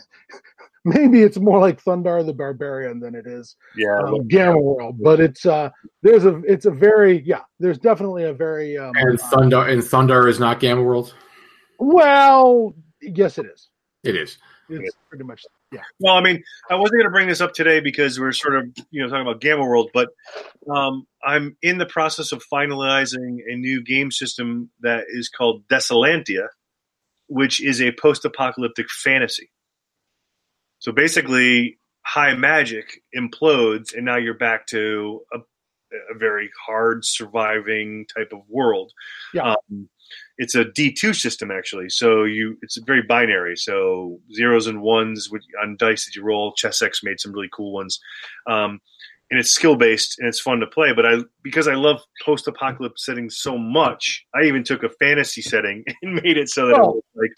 [0.85, 5.21] maybe it's more like Thundarr the Barbarian than it is yeah, um, Gamma World, but
[5.21, 5.71] it's uh
[6.03, 10.29] there's a it's a very yeah there's definitely a very um, And Thundarr and Thundarr
[10.29, 11.15] is not Gamma World.
[11.79, 13.69] well yes it is
[14.03, 14.39] It is.
[14.69, 15.45] it's pretty much
[15.75, 18.57] yeah Well, I mean, I wasn't going to bring this up today because we're sort
[18.57, 20.09] of, you know, talking about Gamma World, but
[20.71, 26.49] um, I'm in the process of finalizing a new game system that is called Desolantia,
[27.29, 29.51] which is a post-apocalyptic fantasy.
[30.79, 38.07] So basically, high magic implodes, and now you're back to a, a very hard surviving
[38.15, 38.93] type of world.
[39.33, 39.55] Yeah.
[39.55, 39.89] Um,
[40.39, 41.89] it's a D2 system actually.
[41.89, 43.57] So you it's very binary.
[43.57, 46.53] So zeros and ones with, on dice that you roll.
[46.55, 47.99] Chessex made some really cool ones.
[48.49, 48.81] Um,
[49.31, 50.93] and it's skill based and it's fun to play.
[50.93, 55.43] But I because I love post apocalypse settings so much, I even took a fantasy
[55.43, 56.93] setting and made it so that it Oh.
[56.93, 57.31] was like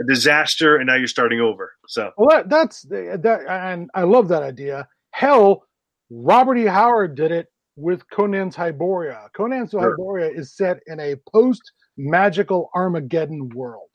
[0.00, 1.74] a disaster and now you're starting over.
[1.88, 5.64] So well that, that's that and I love that idea hell
[6.10, 7.46] Robert E Howard did it
[7.76, 9.96] with Conan's Hyboria Conan's Sure.
[9.96, 11.62] Hyboria is set in a post
[11.98, 13.90] magical Armageddon world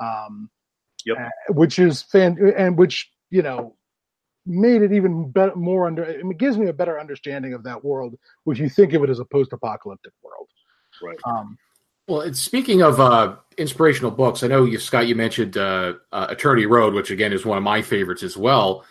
[0.00, 0.48] um
[1.04, 1.16] Yep.
[1.18, 3.74] uh, which is fan and which you know
[4.46, 8.14] made it even better more under it gives me a better understanding of that world
[8.44, 10.46] which you think of it as a post-apocalyptic world
[11.02, 11.18] Right.
[11.24, 11.58] um
[12.06, 16.26] Well, it's, speaking of uh, inspirational books, I know you, Scott, you mentioned uh, uh,
[16.30, 18.84] Eternity Road, which again is one of my favorites as well.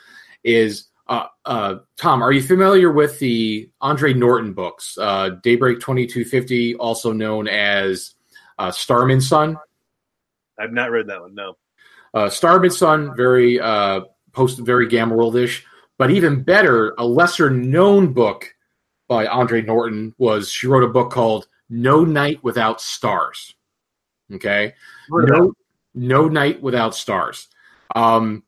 [0.43, 2.23] Is uh, uh, Thom?
[2.23, 7.47] Are you familiar with the Andre Norton books, uh, Daybreak Twenty Two Fifty, also known
[7.49, 8.15] as
[8.61, 9.57] uh, Star Man's Son?
[10.59, 11.33] I've not read that one.
[11.33, 11.57] No.
[12.13, 14.01] Uh, Star Man's Son, very uh,
[14.33, 15.65] post, very Gamma World-ish,
[15.97, 18.53] but even better, a lesser known book
[19.07, 23.55] by Andre Norton was she wrote a book called No Night Without Stars.
[24.33, 24.75] Okay,
[25.09, 25.53] no,
[25.93, 27.49] no night without stars.
[27.93, 28.43] Um,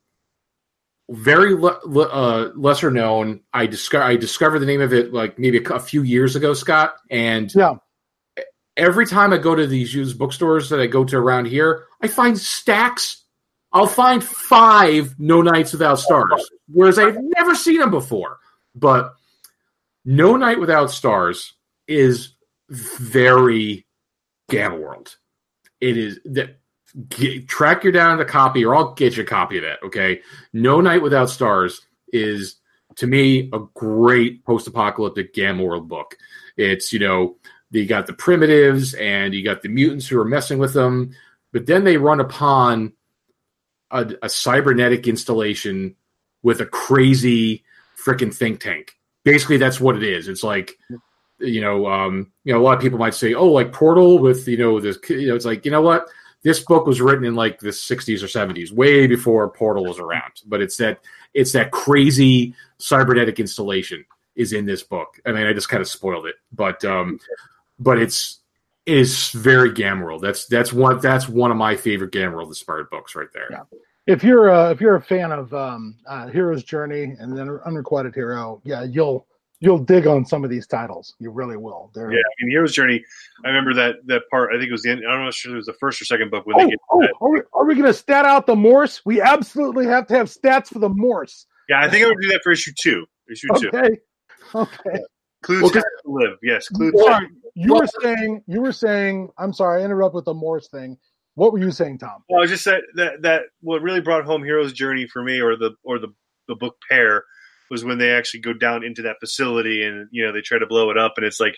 [1.09, 3.41] very le- le- uh, lesser known.
[3.51, 6.53] I discover I discovered the name of it like maybe a, a few years ago,
[6.53, 6.95] Scott.
[7.09, 7.75] And yeah
[8.77, 12.07] every time I go to these used bookstores that I go to around here, I
[12.07, 13.23] find stacks
[13.73, 18.37] I'll find five No Nights Without Stars, whereas I've never seen them before.
[18.75, 19.15] But
[20.05, 21.53] No Night Without Stars
[21.87, 22.35] is
[22.69, 23.87] very
[24.49, 25.15] Gamma World.
[25.81, 26.59] It is that
[27.47, 29.81] track you down the copy, or I'll get you a copy of that.
[29.83, 30.21] Okay,
[30.53, 31.81] No Night Without Stars
[32.13, 32.57] is
[32.97, 36.15] to me a great post-apocalyptic Gamma World book.
[36.57, 37.37] It's you know
[37.73, 41.15] you got the primitives and you got the mutants who are messing with them,
[41.51, 42.93] but then they run upon
[43.91, 45.95] a, a cybernetic installation
[46.41, 47.63] with a crazy
[47.97, 48.97] freaking think tank.
[49.23, 50.27] Basically, that's what it is.
[50.27, 50.77] It's like
[51.39, 54.47] you know, um, you know, a lot of people might say, "Oh, like Portal with
[54.47, 56.07] you know this." You know, it's like you know what
[56.43, 60.41] this book was written in like the 60s or 70s, way before Portal was around.
[60.45, 60.99] But it's that
[61.33, 64.05] it's that crazy cybernetic installation
[64.35, 65.19] is in this book.
[65.25, 67.19] I mean, I just kind of spoiled it, but um,
[67.79, 68.39] but it's
[68.85, 70.21] it is very Gamma World.
[70.21, 73.47] That's that's one that's one of my favorite Gamma World inspired books right there.
[73.49, 73.63] Yeah.
[74.05, 78.13] If you're uh, if you're a fan of um, uh, Hiero's Journey and then Unrequited
[78.13, 79.25] Hero, yeah, you'll
[79.61, 81.15] you'll dig on some of these titles.
[81.19, 81.89] You really will.
[81.95, 83.01] They're, yeah, I mean, Hiero's Journey.
[83.45, 84.49] I remember that that part.
[84.53, 85.03] I think it was the end.
[85.07, 86.79] I don't know if it was the first or second book when oh, they get.
[86.91, 89.01] Oh, are we, are we going to stat out the Morse?
[89.05, 91.45] We absolutely have to have stats for the Morse.
[91.69, 93.05] Yeah, I think I would do that for issue two.
[93.31, 93.61] Issue okay.
[93.61, 93.69] two.
[93.69, 93.99] Okay.
[94.55, 94.99] Okay.
[95.43, 96.37] Clues well, to live.
[96.41, 96.93] Yes, clues.
[96.97, 98.43] Sorry, you well, were saying.
[98.47, 99.29] You were saying.
[99.37, 99.81] I'm sorry.
[99.81, 100.97] I interrupt with the Morse thing.
[101.35, 102.23] What were you saying, Thom?
[102.29, 105.41] Well, I was just that that that what really brought home Hiero's Journey for me,
[105.41, 106.09] or the or the
[106.47, 107.25] the book pair,
[107.69, 110.67] was when they actually go down into that facility and you know they try to
[110.67, 111.57] blow it up, and it's like,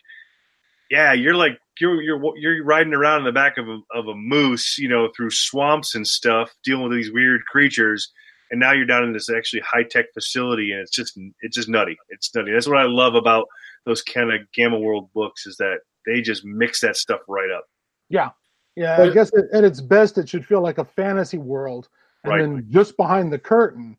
[0.89, 4.15] yeah, you're like you're you're you're riding around in the back of a, of a
[4.15, 8.11] moose, you know, through swamps and stuff, dealing with these weird creatures,
[8.49, 11.69] and now you're down in this actually high tech facility, and it's just it's just
[11.69, 11.97] nutty.
[12.09, 12.51] It's nutty.
[12.53, 13.47] That's what I love about
[13.85, 17.65] those kind of Gamma World books is that they just mix that stuff right up.
[18.09, 18.29] Yeah,
[18.75, 18.97] yeah.
[18.97, 21.89] But, I guess at its best, it should feel like a fantasy world,
[22.23, 22.41] and right.
[22.41, 23.97] then just behind the curtain,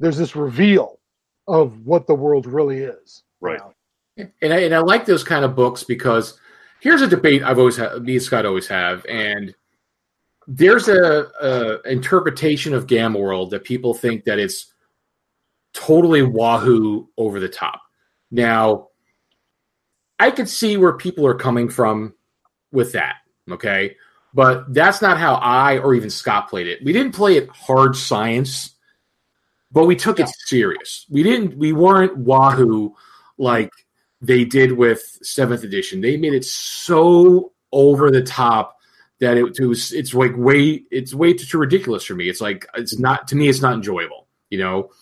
[0.00, 0.98] there's this reveal
[1.48, 3.22] of what the world really is.
[3.40, 3.60] Right.
[4.16, 6.38] And I, and I like those kind of books because
[6.80, 9.54] here's a debate I've always had, me and Scott always have, and
[10.46, 14.72] there's a, a interpretation of Gamma World that people think that it's
[15.72, 17.80] totally wahoo over the top.
[18.30, 18.88] Now,
[20.22, 22.14] I could see where people are coming from
[22.70, 23.16] with that.
[23.50, 23.96] Okay.
[24.32, 26.78] But that's not how I or even Scott played it.
[26.84, 28.70] We didn't play it hard science,
[29.72, 30.26] but we took yeah.
[30.26, 31.06] it serious.
[31.10, 32.94] We didn't, we weren't Wahoo
[33.36, 33.70] like
[34.20, 36.00] they did with seventh edition.
[36.00, 38.76] They made it so over the top
[39.18, 42.28] that it, it was, it's like way, it's way too, too ridiculous for me.
[42.28, 44.92] It's like, it's not, to me, it's not enjoyable, you know?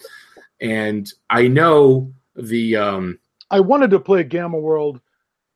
[0.63, 3.19] And I know the, um,
[3.51, 5.03] I wanted to play Gamma World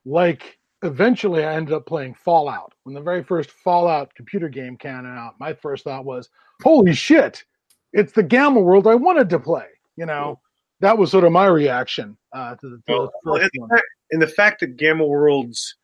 [0.04, 2.74] like eventually I ended up playing Fallout.
[2.84, 6.28] When the very first Fallout computer game came out, my first thought was,
[6.62, 7.44] "Holy shit!
[7.92, 10.40] It's the Gamma world I wanted to play." You know,
[10.80, 14.26] that was sort of my reaction uh, to the, to well, the fact, in the
[14.26, 15.76] fact that Gamma World's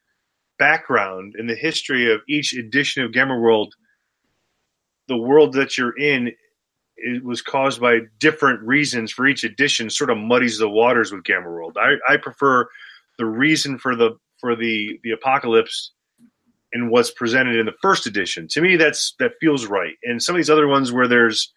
[0.58, 3.74] background and the history of each edition of Gamma World,
[5.08, 6.32] the world that you're in.
[7.02, 11.24] It was caused by different reasons for each edition, sort of muddies the waters with
[11.24, 11.78] Gamma World.
[11.80, 12.68] I, I prefer
[13.20, 15.92] the reason for the for the the apocalypse
[16.72, 18.48] and what's presented in the first edition.
[18.48, 19.94] To me, that's that feels right.
[20.04, 21.52] And some of these other ones where there's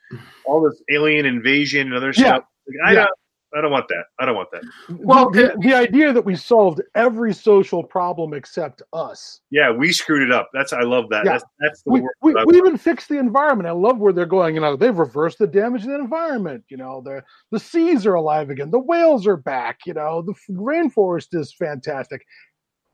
[0.46, 2.14] all this alien invasion and other yeah.
[2.14, 3.00] stuff, like, I yeah.
[3.06, 3.10] don't.
[3.56, 4.06] I don't want that.
[4.20, 4.64] I don't want that.
[4.90, 9.42] Well, the, the, idea that we solved every social problem except us.
[9.52, 10.50] Yeah, we screwed it up.
[10.54, 11.26] That's I love that.
[11.26, 11.34] Yeah.
[11.34, 13.68] That's, that's the we, we, we, even fixed the environment.
[13.68, 14.56] I love where they're going.
[14.56, 16.64] You know, they've reversed the damage to the environment.
[16.70, 18.72] You know, the the seas are alive again.
[18.72, 19.82] The whales are back.
[19.86, 22.26] You know, the rainforest is fantastic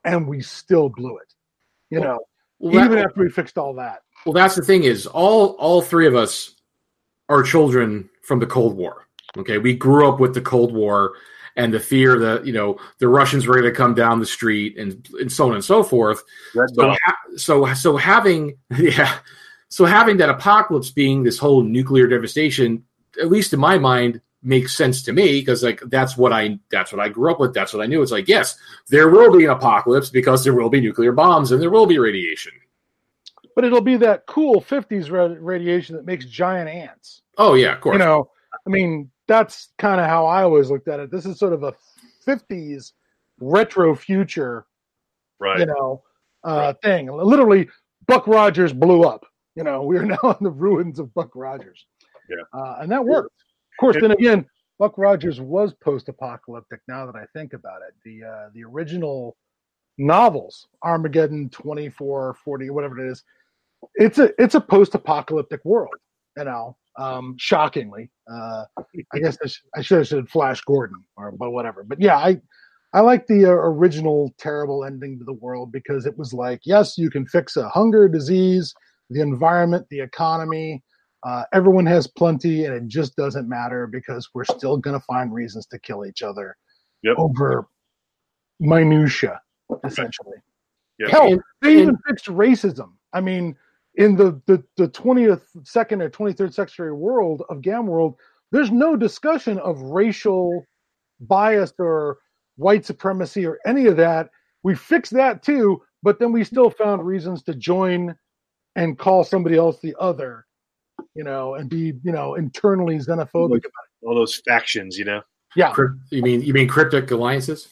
[0.04, 1.34] and we still blew it.
[1.90, 2.18] You well, know,
[2.58, 4.02] well, even that, after we fixed all that.
[4.24, 6.54] Well, that's the thing is all all three of us
[7.28, 9.06] are children from the Cold War.
[9.36, 11.14] Okay, we grew up with the Cold War
[11.56, 14.78] and the fear that you know the Russians were going to come down the street
[14.78, 16.22] and and so on and so forth.
[16.54, 19.18] so, ha- so so having yeah,
[19.68, 22.84] so having that apocalypse being this whole nuclear devastation,
[23.20, 26.92] at least in my mind, makes sense to me because like that's what I that's
[26.92, 27.54] what I grew up with.
[27.54, 28.02] That's what I knew.
[28.02, 28.56] It's like yes,
[28.88, 31.98] there will be an apocalypse because there will be nuclear bombs and there will be
[31.98, 32.52] radiation.
[33.54, 35.10] But it'll be that cool '50s
[35.40, 37.22] radiation that makes giant ants.
[37.36, 37.94] Oh yeah, of course.
[37.94, 38.30] You know,
[38.66, 41.12] I mean that's kind of how I always looked at it.
[41.12, 41.72] This is sort of a
[42.26, 42.92] '50s
[43.38, 44.66] retro future,
[45.38, 45.60] right?
[45.60, 46.02] You know,
[46.44, 46.76] uh, right.
[46.82, 47.06] thing.
[47.06, 47.68] Literally,
[48.08, 49.24] Buck Rogers blew up.
[49.54, 51.86] You know, we are now in the ruins of Buck Rogers.
[52.28, 54.44] Yeah, uh, and that worked Of course, then again,
[54.80, 56.80] Buck Rogers was post-apocalyptic.
[56.88, 59.36] Now that I think about it, the uh, the original
[59.96, 63.22] novels, Armageddon, twenty four, forty, whatever it is,
[63.94, 65.94] it's a it's a post-apocalyptic world.
[66.36, 68.64] You know, um, shockingly, uh,
[69.14, 71.84] I guess I, sh- I should have said Flash Gordon or but whatever.
[71.84, 72.40] But yeah, I
[72.92, 76.98] I like the uh, original terrible ending to the world because it was like, yes,
[76.98, 78.74] you can fix a hunger, disease,
[79.10, 80.82] the environment, the economy.
[81.22, 85.32] Uh, everyone has plenty, and it just doesn't matter because we're still going to find
[85.32, 86.56] reasons to kill each other
[87.02, 87.16] Yep.
[87.18, 87.68] over
[88.58, 89.40] minutia,
[89.84, 90.36] essentially.
[90.98, 91.10] Yep.
[91.10, 92.92] Hell, they even fixed racism.
[93.12, 93.56] I mean,
[93.96, 98.16] in the the the twentieth, second, or twenty third century world of Gamma World,
[98.52, 100.64] there's no discussion of racial
[101.20, 102.18] bias or
[102.56, 104.30] white supremacy or any of that.
[104.62, 108.14] We fixed that too, but then we still found reasons to join
[108.76, 110.46] and call somebody else the other,
[111.14, 113.50] you know, and be you know internally xenophobic.
[113.50, 113.64] Like
[114.02, 115.22] all those factions, you know.
[115.56, 117.68] Yeah, Crypt- You mean you mean cryptic alliances?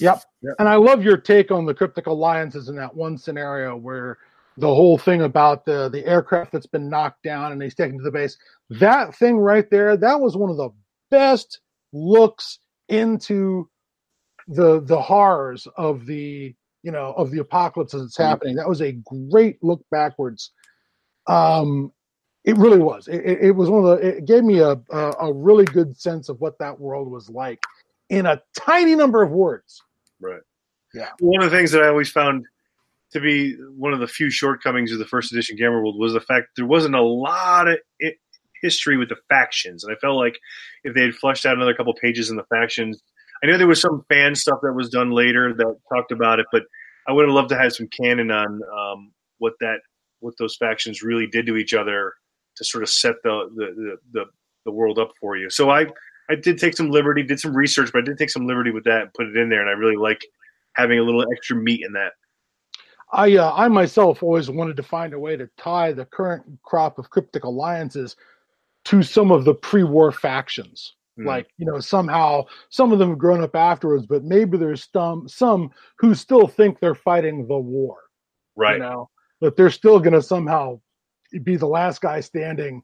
[0.00, 0.22] Yep.
[0.42, 0.54] Yep.
[0.60, 4.18] And I love your take on the cryptic alliances in that one scenario where
[4.58, 8.04] the whole thing about the the aircraft that's been knocked down and he's taken to
[8.04, 8.36] the base.
[8.70, 10.70] That thing right there, that was one of the
[11.10, 11.60] best
[11.92, 13.68] looks into
[14.48, 18.56] the the horrors of the you know of the apocalypse as it's happening.
[18.56, 18.92] That was a
[19.30, 20.50] great look backwards.
[21.26, 21.92] Um
[22.44, 23.08] it really was.
[23.08, 24.06] It, it, it was one of the.
[24.06, 27.60] It gave me a, a a really good sense of what that world was like
[28.08, 29.82] in a tiny number of words.
[30.18, 30.40] Right.
[30.94, 31.10] Yeah.
[31.20, 32.46] One of the things that I always found
[33.12, 36.20] to be one of the few shortcomings of the first edition Gamma World was the
[36.20, 38.12] fact there wasn't a lot of i
[38.60, 40.38] history with the factions, and I felt like
[40.84, 43.00] if they had flushed out another couple pages in the factions,
[43.42, 46.46] I know there was some fan stuff that was done later that talked about it,
[46.50, 46.62] but
[47.06, 49.78] I would have loved to have some canon on um, what that
[50.20, 52.14] what those factions really did to each other
[52.56, 54.24] to sort of set the the, the, the,
[54.66, 55.48] the world up for you.
[55.50, 55.86] So I
[56.30, 58.84] I did take some liberty, did some research, but I did take some liberty with
[58.84, 60.20] that and put it in there, and I really like
[60.74, 62.12] having a little extra meat in that.
[63.12, 66.98] I uh, I myself always wanted to find a way to tie the current crop
[66.98, 68.16] of cryptic alliances
[68.86, 70.94] to some of the pre-war factions.
[71.18, 71.26] Mm.
[71.26, 75.28] Like you know, somehow some of them have grown up afterwards, but maybe there's some
[75.28, 77.96] some who still think they're fighting the war.
[78.56, 78.74] Right.
[78.74, 80.80] You know, that they're still going to somehow
[81.42, 82.82] be the last guy standing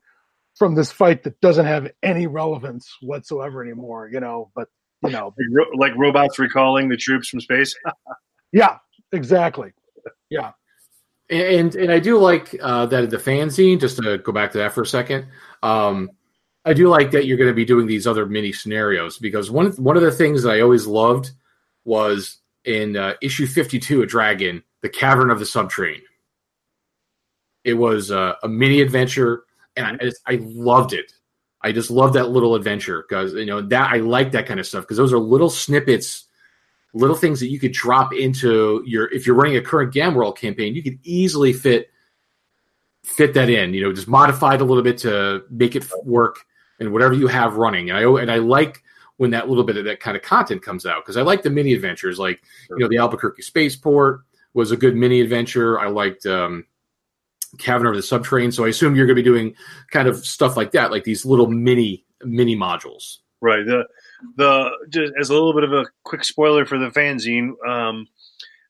[0.55, 4.09] from this fight that doesn't have any relevance whatsoever anymore.
[4.13, 4.69] You know, but
[5.03, 5.35] you know,
[5.75, 7.75] Like, like robots recalling the troops from space.
[8.53, 8.79] yeah,
[9.13, 9.73] exactly.
[10.31, 10.53] Yeah,
[11.31, 13.81] and and I do like uh, that the fanzine.
[13.81, 15.27] Just to go back to that for a second,
[15.63, 16.11] um,
[16.65, 19.73] I do like that you're going to be doing these other mini scenarios because one
[19.73, 21.31] one of the things that I always loved
[21.85, 26.01] was in uh, issue 52 of Dragon, the Cavern of the Subtrain.
[27.65, 29.45] It was uh, a mini adventure,
[29.77, 31.13] and I, just- I loved it.
[31.63, 34.67] I just love that little adventure because you know that I like that kind of
[34.67, 36.25] stuff because those are little snippets
[36.95, 40.39] little things that you could drop into your if you're running a current Gamma World
[40.39, 41.91] campaign, you could easily fit
[43.03, 43.75] fit that in.
[43.75, 46.39] You know, just modify it a little bit to make it work
[46.81, 47.91] and whatever you have running.
[47.91, 48.83] And I and I like
[49.17, 51.51] when that little bit of that kind of content comes out because I like the
[51.51, 54.21] mini adventures, like you know the Albuquerque spaceport
[54.55, 55.81] was a good mini adventure.
[55.81, 56.65] I liked um,
[57.59, 59.55] Cavern of the Subtrain, so I assume you're going to be doing
[59.91, 63.19] kind of stuff like that, like these little mini mini modules.
[63.41, 63.67] Right.
[63.67, 63.85] The
[64.37, 68.07] the just as a little bit of a quick spoiler for the fanzine, um,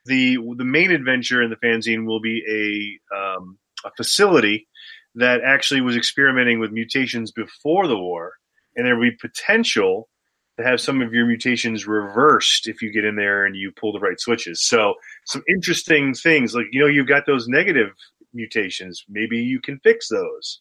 [0.05, 4.69] the the main adventure in the fanzine will be a um, a facility
[5.15, 8.33] that actually was experimenting with mutations before the war,
[8.77, 10.09] and there will be potential
[10.59, 13.93] to have some of your mutations reversed if you get in there and you pull
[13.93, 14.63] the right switches.
[14.63, 14.95] So
[15.27, 17.91] some interesting things like you know you've got those negative
[18.33, 20.61] mutations, maybe you can fix those.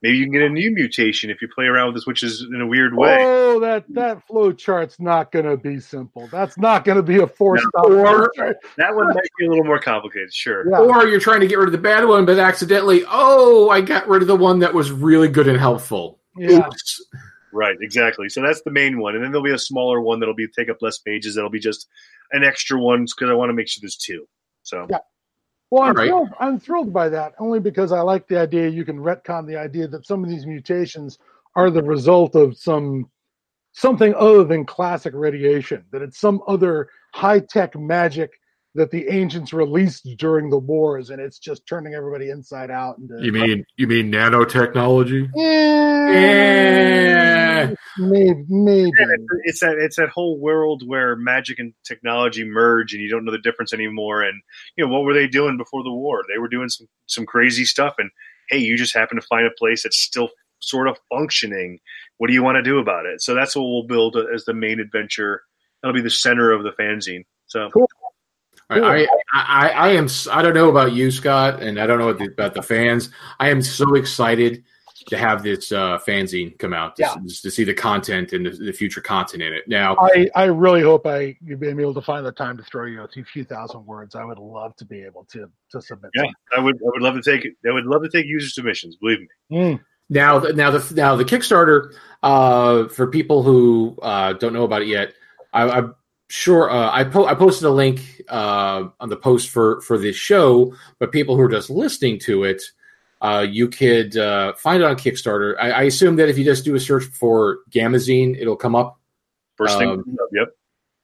[0.00, 2.60] Maybe you can get a new mutation if you play around with the switches in
[2.60, 3.16] a weird way.
[3.20, 6.28] Oh, that that flow chart's not going to be simple.
[6.30, 7.62] That's not going to be a four No.
[7.62, 7.84] stop.
[7.90, 8.32] Or-
[8.76, 10.70] That one might be a little more complicated, sure.
[10.70, 10.78] Yeah.
[10.78, 14.06] Or you're trying to get rid of the bad one, but accidentally, oh, I got
[14.08, 16.20] rid of the one that was really good and helpful.
[16.36, 16.66] Yeah.
[16.68, 17.06] Oops.
[17.52, 18.28] Right, exactly.
[18.28, 20.68] So that's the main one, and then there'll be a smaller one that'll be take
[20.68, 21.34] up less pages.
[21.34, 21.88] That'll be just
[22.30, 24.28] an extra one because I want to make sure there's two.
[24.62, 24.98] So Yeah.
[25.70, 26.08] Well, I'm right.
[26.08, 26.28] thrilled.
[26.40, 29.86] I'm thrilled by that only because I like the idea you can retcon the idea
[29.88, 31.18] that some of these mutations
[31.56, 33.10] are the result of some
[33.72, 35.84] something other than classic radiation.
[35.92, 38.30] That it's some other high tech magic
[38.78, 42.96] that the ancients released during the wars, and it's just turning everybody inside out.
[42.98, 45.28] And You mean you mean nanotechnology?
[46.08, 48.90] yeah, maybe, maybe.
[48.98, 53.08] Yeah, it's, it's that it's that whole world where magic and technology merge, and you
[53.10, 54.22] don't know the difference anymore.
[54.22, 54.40] And
[54.76, 56.22] you know what were they doing before the war?
[56.32, 58.10] They were doing some some crazy stuff, and
[58.48, 61.78] hey, you just happen to find a place that's still sort of functioning.
[62.18, 63.20] What do you want to do about it?
[63.20, 65.42] So that's what we'll build as the main adventure.
[65.82, 67.24] That'll be the center of the fanzine.
[67.46, 67.88] So Cool.
[68.70, 70.08] I, I, I, I am.
[70.30, 73.10] I don't know about you, Scott, and I don't know about the fans.
[73.40, 74.64] I am so excited
[75.08, 77.14] to have this uh, fanzine come out, to, Yeah.
[77.26, 79.64] just to see the content and the, the future content in it.
[79.66, 82.84] Now, I, I really hope I you've been able to find the time to throw
[82.84, 84.14] you a few thousand words.
[84.14, 86.10] I would love to be able to to submit.
[86.14, 86.76] Yeah, I would.
[86.76, 87.46] I would love to take.
[87.66, 88.96] I would love to take user submissions.
[88.96, 89.26] Believe me.
[89.52, 89.80] Mm.
[90.10, 94.88] Now, now the now the Kickstarter uh, for people who uh, don't know about it
[94.88, 95.14] yet,
[95.52, 95.94] I, I'm
[96.28, 100.16] sure uh, I po- I posted a link uh, on the post for for this
[100.16, 102.62] show, but people who are just listening to it,
[103.20, 105.56] uh, you could uh, find it on Kickstarter.
[105.60, 108.74] I, I assume that if you just do a search for Gamma Zine, it'll come
[108.74, 108.98] up
[109.58, 109.88] First thing.
[109.90, 110.48] Um, yep.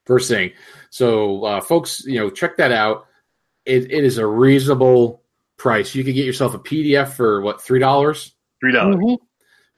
[0.06, 0.52] first thing.
[0.90, 3.06] So, uh, folks, you know, check that out.
[3.66, 5.22] It, it is a reasonable
[5.56, 5.94] price.
[5.94, 8.32] You could get yourself a PDF for what three dollars.
[8.60, 8.96] Three dollars.
[8.96, 9.18] Mhm.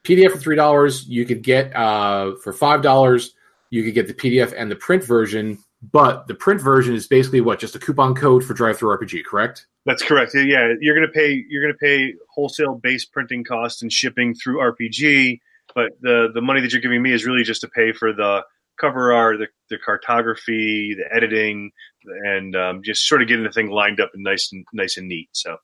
[0.04, 1.08] PDF for three dollars.
[1.08, 3.34] You could get uh, for five dollars.
[3.70, 5.58] You could get the PDF and the print version,
[5.92, 9.66] but the print version is basically what just a coupon code for DriveThruRPG, correct?
[9.84, 10.34] That's correct.
[10.34, 11.44] Yeah, you're gonna pay.
[11.48, 15.38] You're gonna pay wholesale base printing costs and shipping through RPG,
[15.74, 18.42] but the the money that you're giving me is really just to pay for the
[18.80, 21.70] cover art, the, the cartography, the editing,
[22.04, 25.08] and um, just sort of getting the thing lined up and nice and nice and
[25.08, 25.28] neat.
[25.32, 25.56] So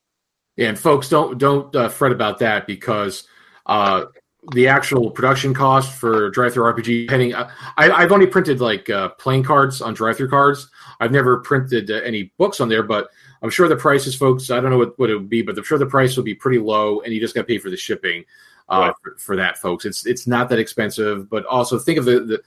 [0.58, 3.26] And folks, don't don't uh, fret about that because
[3.66, 4.04] uh,
[4.50, 9.80] the actual production cost for DriveThruRPG, depending, I, I've only printed like uh, playing cards
[9.80, 10.66] on DriveThruCards.
[10.98, 13.08] I've never printed uh, any books on there, but
[13.42, 14.50] I'm sure the prices, folks.
[14.50, 16.34] I don't know what, what it would be, but I'm sure the price will be
[16.34, 18.24] pretty low, and you just got to pay for the shipping
[18.68, 18.94] uh, Right.
[19.02, 19.84] for, for that, folks.
[19.84, 22.42] It's it's not that expensive, but also think of the, the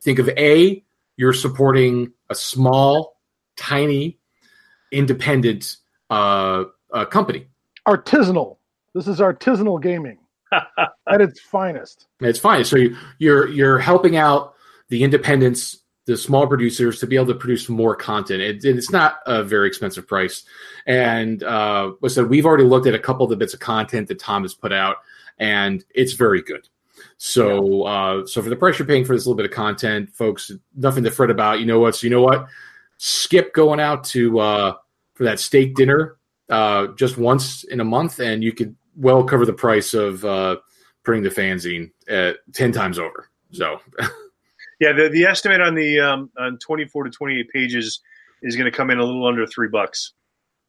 [0.00, 0.82] think of a
[1.16, 3.20] you're supporting a small,
[3.56, 4.18] tiny,
[4.92, 5.76] independent
[6.10, 7.46] uh, uh, company.
[7.86, 8.56] Artisanal.
[8.94, 10.18] This is artisanal gaming
[11.08, 12.06] at its finest.
[12.20, 12.64] It's fine.
[12.64, 14.54] So you, you're you're helping out
[14.88, 18.40] the independents, the small producers, to be able to produce more content.
[18.40, 20.44] It, it's not a very expensive price.
[20.86, 24.18] And uh, said we've already looked at a couple of the bits of content that
[24.18, 24.96] Thom has put out,
[25.38, 26.68] and it's very good.
[27.16, 30.50] So uh, so for the price you're paying for this little bit of content, folks,
[30.74, 31.60] nothing to fret about.
[31.60, 31.96] You know what?
[31.96, 32.46] So you know what?
[32.96, 34.74] Skip going out to uh,
[35.14, 36.16] for that steak dinner
[36.48, 40.56] uh, just once in a month, and you could well cover the price of uh,
[41.04, 43.30] printing the fanzine at 10 times over.
[43.52, 43.80] So,
[44.80, 48.00] yeah, the the estimate on the um, on 24 to 28 pages
[48.42, 50.12] is going to come in a little under three bucks.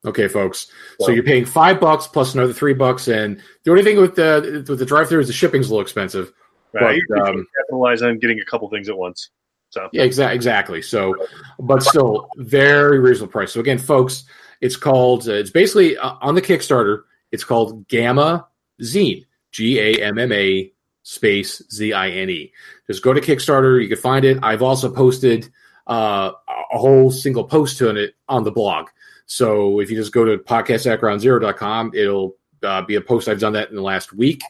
[0.06, 0.68] okay, folks.
[1.02, 3.08] So you're paying five bucks plus another three bucks.
[3.08, 5.82] And the only thing with the, with the drive through is the shipping's a little
[5.82, 6.32] expensive.
[6.74, 7.02] Right?
[7.10, 9.30] But, um, capitalize on getting a couple things at once.
[9.72, 10.82] So Yeah, exa- exactly.
[10.82, 11.16] So,
[11.60, 13.52] but still very reasonable price.
[13.52, 14.24] So again, folks,
[14.62, 18.48] it's called, uh, it's basically uh, on the Kickstarter, it's called Gamma
[18.82, 20.72] Zine, G A M M A
[21.04, 22.54] space Z I N E.
[22.88, 23.82] Just go to Kickstarter.
[23.82, 24.40] You can find it.
[24.44, 25.50] I've also posted
[25.88, 26.32] uh,
[26.72, 28.88] a whole single post to it on the blog.
[29.26, 33.28] So if you just go to podcastatgroundzero.com, it'll uh, be a post.
[33.28, 34.42] I've done that in the last week,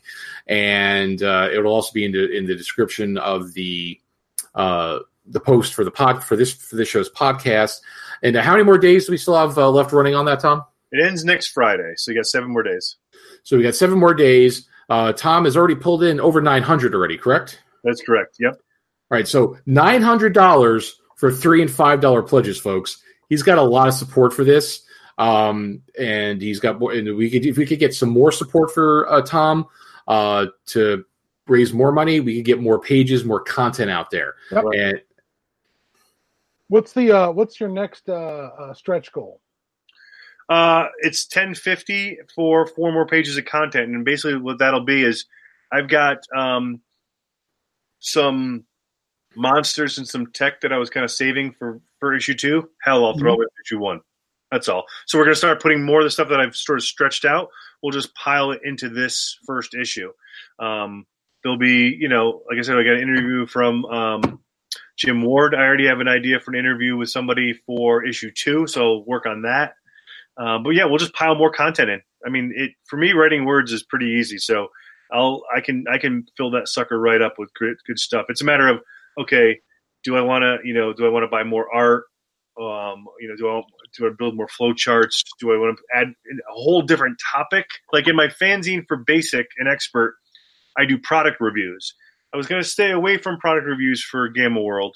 [0.48, 4.00] and uh, it'll also be in the in the description of the
[4.56, 7.82] uh, the post for the pod for this for this show's podcast.
[8.24, 10.64] And how many more days do we still have uh, left running on that, Thom?
[10.92, 12.98] It ends next Friday, so you got seven more days.
[13.44, 14.68] So we got seven more days.
[14.90, 17.62] Uh, Thom has already pulled in over nine hundred already, correct?
[17.84, 18.38] That's correct.
[18.40, 18.54] Yep.
[18.54, 23.02] All right, so nine hundred dollars for three and five dollar pledges, folks.
[23.30, 24.82] He's got a lot of support for this,
[25.18, 26.94] um, and he's got more.
[26.94, 29.68] And we could if we could get some more support for uh, Thom
[30.08, 31.06] uh, to
[31.48, 34.36] raise more money, we could get more pages, more content out there.
[34.52, 34.64] Yep.
[34.76, 35.02] And
[36.70, 39.42] What's the uh, what's your next uh, uh, stretch goal?
[40.50, 45.04] Uh, it's ten fifty for four more pages of content, and basically what that'll be
[45.04, 45.26] is
[45.72, 46.82] I've got um,
[48.00, 48.66] some
[49.36, 52.70] monsters and some tech that I was kind of saving for for issue two.
[52.82, 54.02] Hell, I'll throw it in issue one.
[54.52, 54.86] That's all.
[55.06, 57.50] So we're gonna start putting more of the stuff that I've sort of stretched out.
[57.84, 60.12] We'll just pile it into this first issue.
[60.58, 61.06] Um,
[61.44, 64.42] there'll be, you know, like I said, I got an interview from um,
[64.98, 65.54] Jim Ward.
[65.54, 69.28] I already have an idea for an interview with somebody for issue two, so work
[69.28, 69.76] on that.
[70.40, 72.02] Uh, but yeah, we'll just pile more content in.
[72.26, 74.38] I mean, it for me, writing words is pretty easy.
[74.38, 74.70] So
[75.12, 78.26] I'll I can I can fill that sucker right up with good good stuff.
[78.30, 78.80] It's a matter of
[79.20, 79.60] okay,
[80.04, 82.06] do I want to you know do I want to buy more art?
[82.60, 83.62] Um, you know, do I
[83.98, 85.24] do I build more flow charts?
[85.40, 87.66] Do I want to add a whole different topic?
[87.92, 90.16] Like in my fanzine for basic and expert,
[90.78, 91.94] I do product reviews.
[92.34, 94.96] I was going to stay away from product reviews for Gamma World,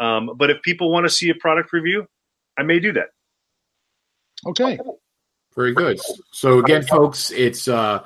[0.00, 2.06] um, but if people want to see a product review,
[2.58, 3.08] I may do that.
[4.46, 4.78] Okay.
[5.54, 6.00] Very good.
[6.32, 8.04] So again, folks, it's uh,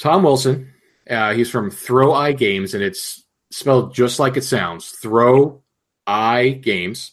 [0.00, 0.72] Thom Wilson.
[1.08, 4.88] Uh, he's from Throw Eye Games, and it's spelled just like it sounds.
[4.90, 5.62] Throw
[6.06, 7.12] Eye Games.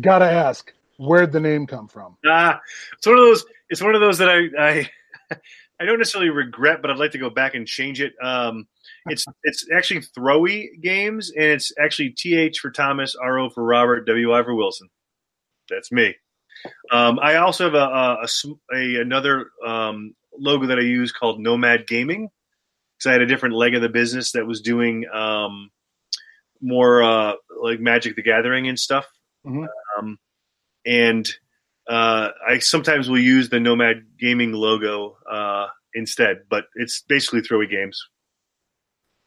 [0.00, 2.16] Gotta ask, where'd the name come from?
[2.26, 2.60] Ah,
[2.96, 3.44] it's one of those.
[3.70, 4.90] It's one of those that I, I
[5.80, 8.12] I don't necessarily regret, but I'd like to go back and change it.
[8.22, 8.68] Um,
[9.06, 13.64] it's it's actually Throwi Games, and it's actually T H for Thomas, R O for
[13.64, 14.90] Robert, W I for Wilson.
[15.70, 16.14] That's me.
[16.90, 18.26] Um, I also have a, a,
[18.72, 22.28] a, a another um, logo that I use called Nomad Gaming
[22.96, 25.70] because I had a different leg of the business that was doing um,
[26.60, 27.32] more uh,
[27.62, 29.06] like Magic the Gathering and stuff.
[29.46, 29.66] Mhm.
[29.98, 30.18] Um,
[30.84, 31.28] and
[31.88, 37.70] uh, I sometimes will use the Nomad Gaming logo uh, instead, but it's basically Throwi
[37.70, 38.00] Games.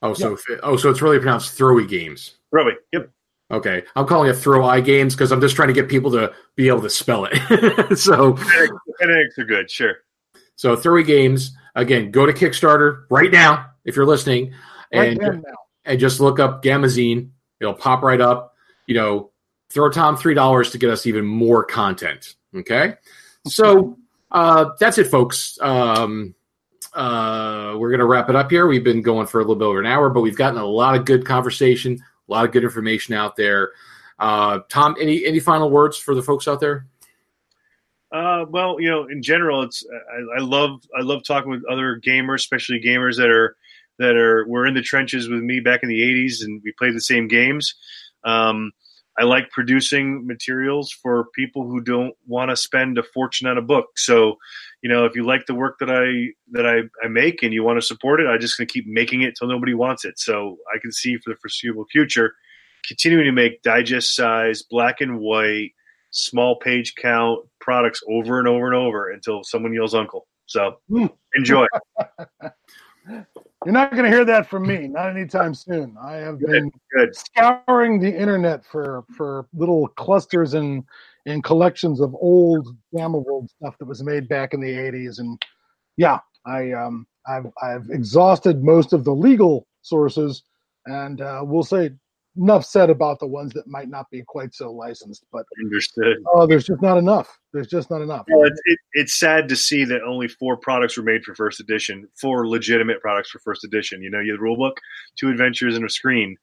[0.01, 2.38] Oh, so oh, so it's really pronounced Throwi Games.
[2.53, 3.09] Throwi, yep.
[3.53, 6.33] Okay, I'm calling it Throw Eye Games because I'm just trying to get people to
[6.55, 7.97] be able to spell it.
[7.99, 8.33] so,
[8.99, 9.97] Benedicts are good, sure.
[10.55, 12.09] so Throwi Games again.
[12.09, 14.55] Go to Kickstarter right now if you're listening,
[14.91, 15.43] Right and then
[15.85, 17.29] and just look up Gamma Zine.
[17.59, 18.55] It'll pop right up.
[18.87, 19.31] You know,
[19.69, 22.33] throw Thom three dollars to get us even more content.
[22.55, 22.95] Okay,
[23.47, 23.99] so
[24.31, 25.59] uh, that's it, folks.
[25.61, 26.33] Um,
[26.93, 28.65] uh, we're gonna wrap it up here.
[28.65, 30.95] We've been going for a little bit over an hour, but we've gotten a lot
[30.95, 33.71] of good conversation, a lot of good information out there.
[34.19, 36.86] Uh, Thom, any any final words for the folks out there?
[38.11, 41.99] Uh, well, you know, in general, it's I, I love I love talking with other
[41.99, 43.55] gamers, especially gamers that are
[43.97, 46.95] that are were in the trenches with me back in the '80s, and we played
[46.95, 47.74] the same games.
[48.24, 48.71] Um,
[49.17, 53.61] I like producing materials for people who don't want to spend a fortune on a
[53.61, 53.97] book.
[53.97, 54.38] So,
[54.84, 57.63] you know, if you like the work that I that I, I make and you
[57.63, 60.19] want to support it, I'm just going to keep making it till nobody wants it.
[60.19, 62.34] So I can see for the foreseeable future
[62.86, 65.71] continuing to make digest size, black and white,
[66.11, 70.27] small page count products over and over and over until someone yells uncle.
[70.47, 71.05] So Hmm.
[71.34, 71.65] enjoy.
[73.65, 75.95] You're not going to hear that from me, not anytime soon.
[76.01, 77.15] I have been Good.
[77.15, 80.84] scouring the internet for for little clusters and
[81.26, 85.41] and collections of old Gamma World stuff that was made back in the 80s, and
[85.97, 90.43] yeah, I um I've I've exhausted most of the legal sources,
[90.86, 91.91] and uh, we'll say
[92.36, 96.17] enough said about the ones that might not be quite so licensed, but Understood.
[96.34, 97.38] oh, there's just not enough.
[97.53, 98.26] There's just not enough.
[98.28, 101.59] Well, it's, it, it's sad to see that only four products were made for first
[101.59, 104.01] edition, four legitimate products for first edition.
[104.01, 104.78] You know, you had the rulebook,
[105.15, 106.36] two adventures, and a screen.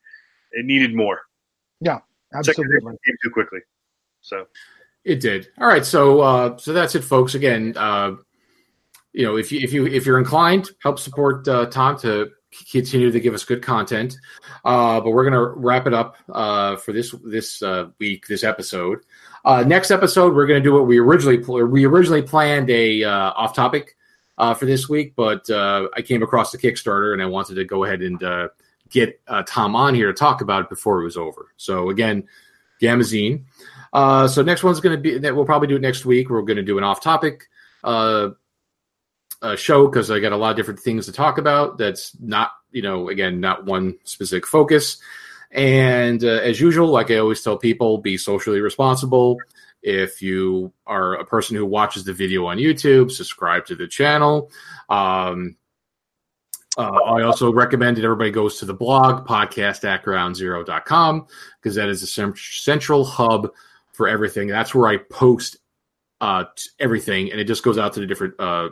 [0.53, 1.20] It needed more.
[1.81, 1.99] Yeah,
[2.35, 2.81] Absolutely.
[2.81, 3.61] came too quickly.
[4.21, 4.47] So
[5.05, 5.49] It did.
[5.59, 7.35] All right, so uh, so that's it, folks.
[7.35, 8.16] Again, uh,
[9.12, 12.31] you know, if you if you if you're inclined, help support uh, Thom to
[12.71, 14.16] continue to give us good content.
[14.64, 19.01] Uh, but we're gonna wrap it up uh, for this this uh, week, this episode.
[19.45, 23.31] Uh, next episode, we're gonna do what we originally pl- we originally planned a uh,
[23.33, 23.97] off topic
[24.41, 27.64] uh, for this week, but uh, I came across the Kickstarter and I wanted to
[27.64, 28.49] go ahead and uh,
[28.89, 31.49] get uh, Thom on here to talk about it before it was over.
[31.57, 32.27] So again,
[32.81, 33.45] Gamma Zine.
[33.93, 36.30] Uh, so next one's going to be that we'll probably do it next week.
[36.30, 37.49] We're going to do an off-topic
[37.82, 38.30] uh,
[39.43, 41.78] uh, show because I got a lot of different things to talk about.
[41.78, 45.01] That's not you know again not one specific focus.
[45.51, 49.38] And uh, as usual, like I always tell people, be socially responsible.
[49.82, 54.51] If you are a person who watches the video on YouTube, subscribe to the channel.
[54.88, 55.57] Um,
[56.76, 61.26] uh, I also recommend that everybody goes to the blog, podcast at groundzero.com,
[61.61, 63.51] because that is cent- central hub
[64.01, 64.48] for everything.
[64.48, 65.59] That's where I post
[66.22, 66.44] uh,
[66.78, 68.70] everything, and it just goes out to the different uh,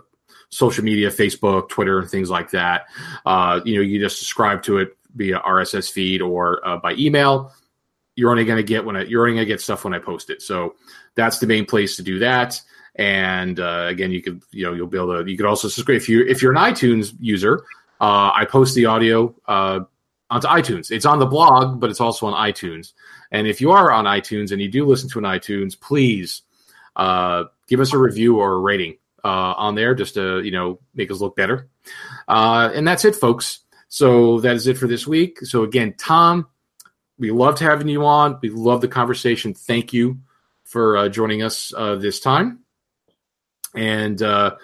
[0.49, 2.87] social media, Facebook, Twitter, and things like that.
[3.27, 7.53] Uh, you know, you just subscribe to it via RSS feed or uh, by email.
[8.17, 9.99] You're only going to get when I, you're only going to get stuff when I
[9.99, 10.41] post it.
[10.41, 10.77] So
[11.15, 12.59] that's the main place to do that.
[12.95, 15.99] And uh, again, you could you know you'll be able to you could also subscribe
[15.99, 17.67] if you if you're an iTunes user.
[18.01, 19.81] Uh, I post the audio uh,
[20.31, 20.91] onto iTunes.
[20.91, 22.95] It's on the blog, but it's also on iTunes.
[23.31, 26.43] And if you are on iTunes and you do listen to an iTunes, please
[26.97, 30.81] uh, give us a review or a rating uh, on there just to you know
[30.95, 31.69] make us look better.
[32.27, 33.61] Uh, and that's it, folks.
[33.89, 35.41] So that is it for this week.
[35.41, 36.47] So again, Thom,
[37.19, 38.39] we loved having you on.
[38.43, 39.55] We love the conversation.
[39.55, 40.19] Thank you
[40.65, 42.61] for uh, joining us uh, this time.
[43.75, 44.57] And uh,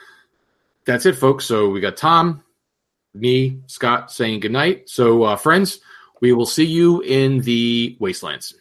[0.85, 1.47] that's it, folks.
[1.47, 2.43] So we got Thom,
[3.15, 4.91] me, Scott saying goodnight.
[4.91, 5.81] So, friends,
[6.25, 8.55] we will see you in the wastelands.